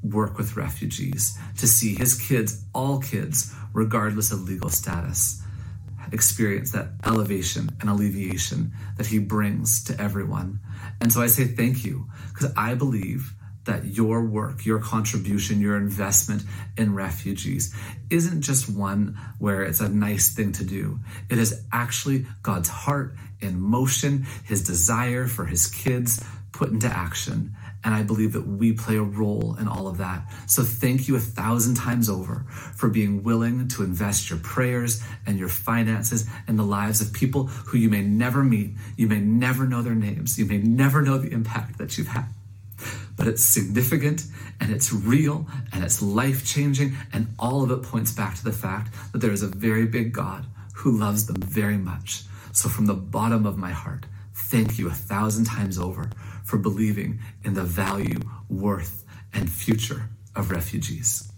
work 0.00 0.38
with 0.38 0.56
refugees, 0.56 1.36
to 1.58 1.66
see 1.66 1.96
His 1.96 2.20
kids, 2.20 2.64
all 2.72 3.00
kids, 3.00 3.52
regardless 3.72 4.30
of 4.30 4.42
legal 4.42 4.68
status 4.68 5.41
experience 6.12 6.72
that 6.72 6.88
elevation 7.04 7.70
and 7.80 7.90
alleviation 7.90 8.72
that 8.96 9.06
he 9.06 9.18
brings 9.18 9.82
to 9.84 10.00
everyone. 10.00 10.60
And 11.00 11.12
so 11.12 11.22
I 11.22 11.26
say 11.26 11.46
thank 11.46 11.84
you 11.84 12.08
because 12.32 12.52
I 12.56 12.74
believe 12.74 13.34
that 13.64 13.84
your 13.84 14.24
work, 14.24 14.66
your 14.66 14.80
contribution, 14.80 15.60
your 15.60 15.76
investment 15.76 16.42
in 16.76 16.94
refugees 16.94 17.74
isn't 18.10 18.42
just 18.42 18.68
one 18.68 19.16
where 19.38 19.62
it's 19.62 19.80
a 19.80 19.88
nice 19.88 20.34
thing 20.34 20.52
to 20.52 20.64
do. 20.64 20.98
It 21.30 21.38
is 21.38 21.64
actually 21.72 22.26
God's 22.42 22.68
heart 22.68 23.14
in 23.40 23.60
motion, 23.60 24.26
his 24.44 24.64
desire 24.64 25.28
for 25.28 25.44
his 25.44 25.68
kids 25.68 26.24
put 26.52 26.70
into 26.70 26.86
action. 26.86 27.54
And 27.84 27.94
I 27.94 28.02
believe 28.02 28.32
that 28.34 28.46
we 28.46 28.72
play 28.72 28.96
a 28.96 29.02
role 29.02 29.56
in 29.58 29.66
all 29.66 29.88
of 29.88 29.98
that. 29.98 30.22
So 30.46 30.62
thank 30.62 31.08
you 31.08 31.16
a 31.16 31.20
thousand 31.20 31.74
times 31.74 32.08
over 32.08 32.44
for 32.76 32.88
being 32.88 33.24
willing 33.24 33.66
to 33.68 33.82
invest 33.82 34.30
your 34.30 34.38
prayers 34.38 35.02
and 35.26 35.38
your 35.38 35.48
finances 35.48 36.28
in 36.46 36.56
the 36.56 36.62
lives 36.62 37.00
of 37.00 37.12
people 37.12 37.46
who 37.46 37.78
you 37.78 37.90
may 37.90 38.02
never 38.02 38.44
meet. 38.44 38.70
You 38.96 39.08
may 39.08 39.18
never 39.18 39.66
know 39.66 39.82
their 39.82 39.96
names. 39.96 40.38
You 40.38 40.46
may 40.46 40.58
never 40.58 41.02
know 41.02 41.18
the 41.18 41.32
impact 41.32 41.78
that 41.78 41.98
you've 41.98 42.08
had. 42.08 42.26
But 43.16 43.26
it's 43.26 43.42
significant 43.42 44.24
and 44.60 44.70
it's 44.72 44.92
real 44.92 45.46
and 45.72 45.82
it's 45.82 46.00
life 46.00 46.46
changing. 46.46 46.96
And 47.12 47.34
all 47.38 47.64
of 47.64 47.70
it 47.70 47.82
points 47.82 48.12
back 48.12 48.36
to 48.36 48.44
the 48.44 48.52
fact 48.52 48.94
that 49.12 49.18
there 49.18 49.32
is 49.32 49.42
a 49.42 49.48
very 49.48 49.86
big 49.86 50.12
God 50.12 50.46
who 50.74 50.98
loves 50.98 51.26
them 51.26 51.40
very 51.42 51.78
much. 51.78 52.22
So 52.52 52.68
from 52.68 52.86
the 52.86 52.94
bottom 52.94 53.44
of 53.44 53.58
my 53.58 53.70
heart, 53.70 54.06
thank 54.34 54.78
you 54.78 54.88
a 54.88 54.92
thousand 54.92 55.44
times 55.44 55.78
over 55.78 56.10
for 56.44 56.58
believing 56.58 57.20
in 57.44 57.54
the 57.54 57.62
value, 57.62 58.20
worth, 58.48 59.04
and 59.32 59.50
future 59.50 60.08
of 60.34 60.50
refugees. 60.50 61.30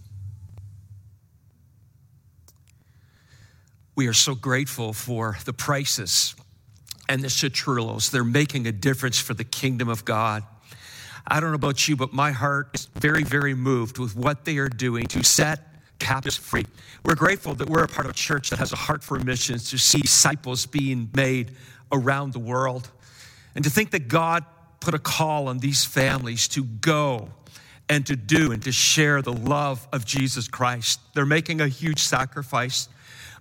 We 3.96 4.08
are 4.08 4.12
so 4.12 4.34
grateful 4.34 4.92
for 4.92 5.36
the 5.44 5.52
Prices 5.52 6.34
and 7.08 7.22
the 7.22 7.28
Churros. 7.28 8.10
They're 8.10 8.24
making 8.24 8.66
a 8.66 8.72
difference 8.72 9.20
for 9.20 9.34
the 9.34 9.44
kingdom 9.44 9.88
of 9.88 10.04
God. 10.04 10.42
I 11.26 11.40
don't 11.40 11.50
know 11.50 11.56
about 11.56 11.86
you, 11.86 11.96
but 11.96 12.12
my 12.12 12.32
heart 12.32 12.70
is 12.74 12.86
very, 12.96 13.22
very 13.22 13.54
moved 13.54 13.98
with 13.98 14.16
what 14.16 14.44
they 14.44 14.58
are 14.58 14.68
doing 14.68 15.06
to 15.06 15.22
set 15.22 15.60
captives 15.98 16.36
free. 16.36 16.66
We're 17.04 17.14
grateful 17.14 17.54
that 17.54 17.70
we're 17.70 17.84
a 17.84 17.88
part 17.88 18.06
of 18.06 18.10
a 18.10 18.14
church 18.14 18.50
that 18.50 18.58
has 18.58 18.72
a 18.72 18.76
heart 18.76 19.04
for 19.04 19.18
missions 19.18 19.70
to 19.70 19.78
see 19.78 20.00
disciples 20.00 20.66
being 20.66 21.08
made 21.14 21.52
around 21.92 22.32
the 22.32 22.40
world. 22.40 22.88
And 23.54 23.62
to 23.64 23.70
think 23.70 23.92
that 23.92 24.08
God 24.08 24.44
put 24.84 24.94
a 24.94 24.98
call 24.98 25.48
on 25.48 25.58
these 25.58 25.82
families 25.82 26.46
to 26.48 26.62
go 26.62 27.30
and 27.88 28.06
to 28.06 28.16
do 28.16 28.52
and 28.52 28.62
to 28.62 28.70
share 28.70 29.22
the 29.22 29.32
love 29.32 29.88
of 29.92 30.04
Jesus 30.04 30.46
Christ. 30.46 31.00
They're 31.14 31.24
making 31.24 31.62
a 31.62 31.68
huge 31.68 32.00
sacrifice. 32.00 32.90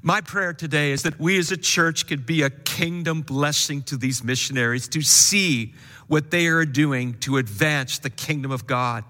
My 0.01 0.21
prayer 0.21 0.53
today 0.53 0.91
is 0.93 1.03
that 1.03 1.19
we 1.19 1.38
as 1.38 1.51
a 1.51 1.58
church 1.58 2.08
could 2.08 2.25
be 2.25 2.43
a 2.43 2.49
kingdom 2.49 3.21
blessing 3.21 3.82
to 3.84 3.97
these 3.97 4.23
missionaries 4.23 4.88
to 4.89 5.01
see 5.01 5.73
what 6.08 6.32
they 6.32 6.47
are 6.47 6.65
doing 6.65 7.15
to 7.19 7.38
advance 7.38 7.99
the 7.99 8.10
kingdom 8.10 8.51
of 8.51 8.65
God. 8.65 9.03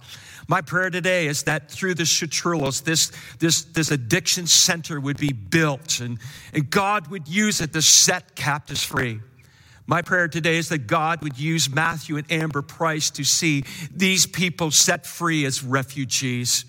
My 0.48 0.62
prayer 0.62 0.90
today 0.90 1.28
is 1.28 1.44
that 1.44 1.70
through 1.70 1.94
the 1.94 2.04
Churros, 2.04 2.84
this, 2.84 3.12
this, 3.40 3.64
this 3.64 3.92
addiction 3.92 4.48
center 4.48 5.00
would 5.00 5.18
be 5.18 5.34
built 5.34 6.00
and, 6.00 6.20
and 6.52 6.70
God 6.70 7.08
would 7.08 7.28
use 7.28 7.62
it 7.62 7.74
to 7.74 7.82
set 7.82 8.36
captives 8.36 8.84
free. 8.84 9.20
My 9.86 10.02
prayer 10.02 10.30
today 10.30 10.56
is 10.56 10.70
that 10.70 10.88
God 10.88 11.22
would 11.24 11.38
use 11.38 11.70
Matthew 11.70 12.16
and 12.16 12.32
Amber 12.32 12.62
Price 12.62 13.10
to 13.12 13.26
see 13.26 13.66
these 13.94 14.26
people 14.26 14.72
set 14.72 15.06
free 15.06 15.44
as 15.44 15.62
refugees. 15.62 16.64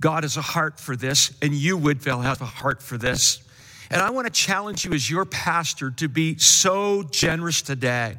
God 0.00 0.24
has 0.24 0.38
a 0.38 0.42
heart 0.42 0.80
for 0.80 0.96
this, 0.96 1.36
and 1.42 1.52
you, 1.52 1.76
Woodvale, 1.76 2.22
have 2.22 2.40
a 2.40 2.46
heart 2.46 2.82
for 2.82 2.96
this. 2.96 3.42
And 3.90 4.00
I 4.00 4.08
want 4.10 4.26
to 4.26 4.32
challenge 4.32 4.86
you 4.86 4.92
as 4.94 5.10
your 5.10 5.26
pastor 5.26 5.90
to 5.92 6.08
be 6.08 6.38
so 6.38 7.02
generous 7.02 7.60
today. 7.60 8.16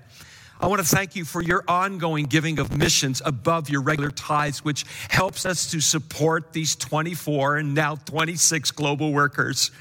I 0.60 0.68
want 0.68 0.82
to 0.82 0.88
thank 0.88 1.16
you 1.16 1.26
for 1.26 1.42
your 1.42 1.64
ongoing 1.68 2.26
giving 2.26 2.60
of 2.60 2.76
missions 2.76 3.22
above 3.26 3.70
your 3.70 3.82
regular 3.82 4.12
tithes, 4.12 4.64
which 4.64 4.86
helps 5.10 5.46
us 5.46 5.72
to 5.72 5.82
support 5.82 6.54
these 6.54 6.76
24 6.76 7.58
and 7.58 7.74
now 7.74 7.96
26 7.96 8.72
global 8.72 9.12
workers. 9.12 9.72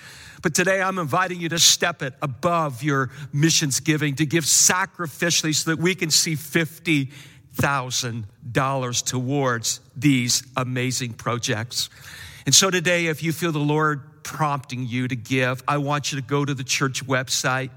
But 0.42 0.55
today 0.55 0.83
I'm 0.83 0.99
inviting 0.99 1.40
you 1.40 1.49
to 1.51 1.59
step 1.59 2.03
it 2.03 2.14
above 2.22 2.83
your 2.83 3.11
missions 3.33 3.81
giving, 3.81 4.14
to 4.16 4.27
give 4.27 4.44
sacrificially 4.44 5.55
so 5.55 5.70
that 5.70 5.79
we 5.81 5.94
can 5.94 6.11
see 6.11 6.35
$50,000 6.35 9.05
towards 9.05 9.81
these 9.96 10.42
amazing 10.57 11.12
projects. 11.14 11.88
And 12.44 12.55
so 12.55 12.70
today, 12.70 13.07
if 13.07 13.22
you 13.22 13.33
feel 13.33 13.53
the 13.53 13.59
Lord 13.59 14.22
prompting 14.22 14.87
you 14.87 15.09
to 15.09 15.16
give, 15.16 15.62
I 15.66 15.79
want 15.79 16.12
you 16.12 16.20
to 16.20 16.27
go 16.27 16.44
to 16.44 16.53
the 16.55 16.64
church 16.64 17.07
website. 17.07 17.70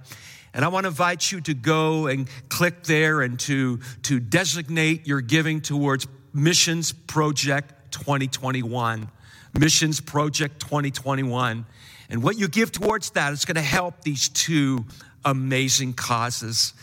And 0.53 0.65
I 0.65 0.67
want 0.67 0.83
to 0.85 0.89
invite 0.89 1.31
you 1.31 1.41
to 1.41 1.53
go 1.53 2.07
and 2.07 2.27
click 2.49 2.83
there 2.83 3.21
and 3.21 3.39
to, 3.41 3.77
to 4.03 4.19
designate 4.19 5.05
your 5.07 5.21
giving 5.21 5.61
towards 5.61 6.07
Missions 6.33 6.91
Project 6.91 7.91
2021. 7.91 9.09
Missions 9.57 9.99
Project 10.01 10.59
2021. 10.59 11.65
And 12.09 12.23
what 12.23 12.37
you 12.37 12.47
give 12.47 12.71
towards 12.71 13.11
that 13.11 13.33
is 13.33 13.45
going 13.45 13.55
to 13.55 13.61
help 13.61 14.01
these 14.01 14.29
two 14.29 14.85
amazing 15.23 15.93
causes. 15.93 16.73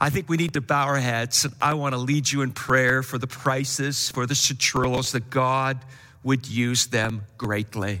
I 0.00 0.10
think 0.10 0.28
we 0.28 0.36
need 0.36 0.54
to 0.54 0.60
bow 0.60 0.86
our 0.86 0.98
heads. 0.98 1.44
And 1.44 1.54
I 1.60 1.74
want 1.74 1.94
to 1.94 1.98
lead 1.98 2.30
you 2.30 2.42
in 2.42 2.52
prayer 2.52 3.02
for 3.02 3.18
the 3.18 3.26
Prices, 3.26 4.10
for 4.10 4.26
the 4.26 4.34
churros, 4.34 5.12
that 5.12 5.30
God 5.30 5.78
would 6.22 6.46
use 6.48 6.86
them 6.86 7.22
greatly. 7.38 8.00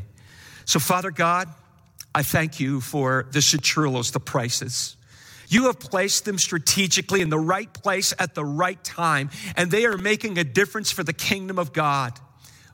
So, 0.64 0.78
Father 0.78 1.10
God, 1.10 1.48
I 2.14 2.22
thank 2.22 2.60
you 2.60 2.80
for 2.80 3.26
the 3.30 3.38
churros, 3.38 4.12
the 4.12 4.20
Prices. 4.20 4.96
You 5.48 5.66
have 5.66 5.78
placed 5.78 6.24
them 6.24 6.38
strategically 6.38 7.20
in 7.20 7.28
the 7.28 7.38
right 7.38 7.72
place 7.72 8.14
at 8.18 8.34
the 8.34 8.44
right 8.44 8.82
time, 8.82 9.30
and 9.56 9.70
they 9.70 9.84
are 9.84 9.98
making 9.98 10.38
a 10.38 10.44
difference 10.44 10.90
for 10.90 11.04
the 11.04 11.12
kingdom 11.12 11.58
of 11.58 11.72
God. 11.72 12.18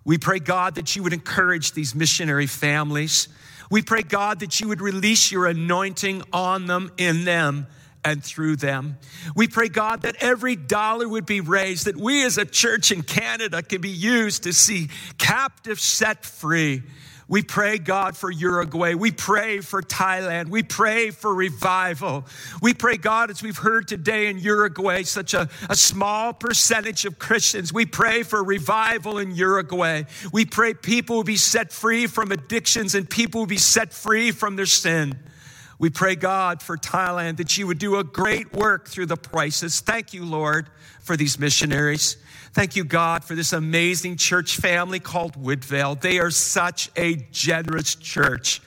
We 0.04 0.18
pray, 0.18 0.38
God, 0.38 0.76
that 0.76 0.96
you 0.96 1.02
would 1.02 1.12
encourage 1.12 1.72
these 1.72 1.94
missionary 1.94 2.46
families 2.46 3.28
we 3.70 3.82
pray, 3.82 4.02
God, 4.02 4.40
that 4.40 4.60
you 4.60 4.66
would 4.68 4.80
release 4.80 5.30
your 5.30 5.46
anointing 5.46 6.24
on 6.32 6.66
them, 6.66 6.90
in 6.98 7.24
them, 7.24 7.68
and 8.04 8.22
through 8.22 8.56
them. 8.56 8.98
We 9.36 9.46
pray, 9.46 9.68
God, 9.68 10.02
that 10.02 10.16
every 10.18 10.56
dollar 10.56 11.08
would 11.08 11.24
be 11.24 11.40
raised, 11.40 11.86
that 11.86 11.96
we 11.96 12.24
as 12.26 12.36
a 12.36 12.44
church 12.44 12.90
in 12.90 13.02
Canada 13.02 13.62
can 13.62 13.80
be 13.80 13.90
used 13.90 14.42
to 14.42 14.52
see 14.52 14.88
captives 15.18 15.84
set 15.84 16.24
free. 16.24 16.82
We 17.30 17.44
pray, 17.44 17.78
God, 17.78 18.16
for 18.16 18.28
Uruguay. 18.28 18.94
We 18.94 19.12
pray 19.12 19.60
for 19.60 19.82
Thailand. 19.82 20.48
We 20.48 20.64
pray 20.64 21.10
for 21.10 21.32
revival. 21.32 22.26
We 22.60 22.74
pray, 22.74 22.96
God, 22.96 23.30
as 23.30 23.40
we've 23.40 23.56
heard 23.56 23.86
today 23.86 24.26
in 24.26 24.40
Uruguay, 24.40 25.02
such 25.04 25.32
a, 25.32 25.48
a 25.68 25.76
small 25.76 26.32
percentage 26.32 27.04
of 27.04 27.20
Christians. 27.20 27.72
We 27.72 27.86
pray 27.86 28.24
for 28.24 28.42
revival 28.42 29.18
in 29.18 29.36
Uruguay. 29.36 30.02
We 30.32 30.44
pray 30.44 30.74
people 30.74 31.18
will 31.18 31.22
be 31.22 31.36
set 31.36 31.70
free 31.70 32.08
from 32.08 32.32
addictions 32.32 32.96
and 32.96 33.08
people 33.08 33.42
will 33.42 33.46
be 33.46 33.58
set 33.58 33.92
free 33.92 34.32
from 34.32 34.56
their 34.56 34.66
sin. 34.66 35.16
We 35.78 35.88
pray, 35.88 36.16
God, 36.16 36.60
for 36.60 36.76
Thailand 36.76 37.36
that 37.36 37.56
you 37.56 37.68
would 37.68 37.78
do 37.78 37.96
a 37.96 38.02
great 38.02 38.52
work 38.52 38.88
through 38.88 39.06
the 39.06 39.16
crisis. 39.16 39.78
Thank 39.78 40.12
you, 40.12 40.24
Lord, 40.24 40.68
for 41.00 41.16
these 41.16 41.38
missionaries. 41.38 42.16
Thank 42.52 42.74
you, 42.74 42.82
God, 42.82 43.22
for 43.22 43.36
this 43.36 43.52
amazing 43.52 44.16
church 44.16 44.56
family 44.56 44.98
called 44.98 45.36
Woodvale. 45.36 45.94
They 45.94 46.18
are 46.18 46.32
such 46.32 46.90
a 46.96 47.14
generous 47.30 47.94
church. 47.94 48.60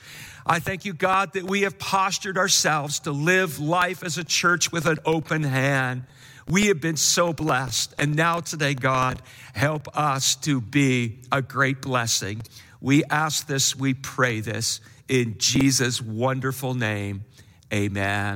I 0.46 0.58
thank 0.58 0.86
you, 0.86 0.94
God, 0.94 1.34
that 1.34 1.44
we 1.44 1.62
have 1.62 1.78
postured 1.78 2.38
ourselves 2.38 3.00
to 3.00 3.12
live 3.12 3.58
life 3.58 4.02
as 4.02 4.16
a 4.16 4.24
church 4.24 4.72
with 4.72 4.86
an 4.86 4.98
open 5.04 5.42
hand. 5.42 6.04
We 6.48 6.68
have 6.68 6.80
been 6.80 6.96
so 6.96 7.34
blessed. 7.34 7.94
And 7.98 8.16
now 8.16 8.40
today, 8.40 8.72
God, 8.72 9.20
help 9.54 9.88
us 9.96 10.36
to 10.36 10.62
be 10.62 11.20
a 11.30 11.42
great 11.42 11.82
blessing. 11.82 12.40
We 12.80 13.04
ask 13.04 13.46
this, 13.46 13.76
we 13.76 13.92
pray 13.92 14.40
this 14.40 14.80
in 15.08 15.36
Jesus' 15.36 16.00
wonderful 16.00 16.74
name. 16.74 17.24
Amen. 17.72 18.32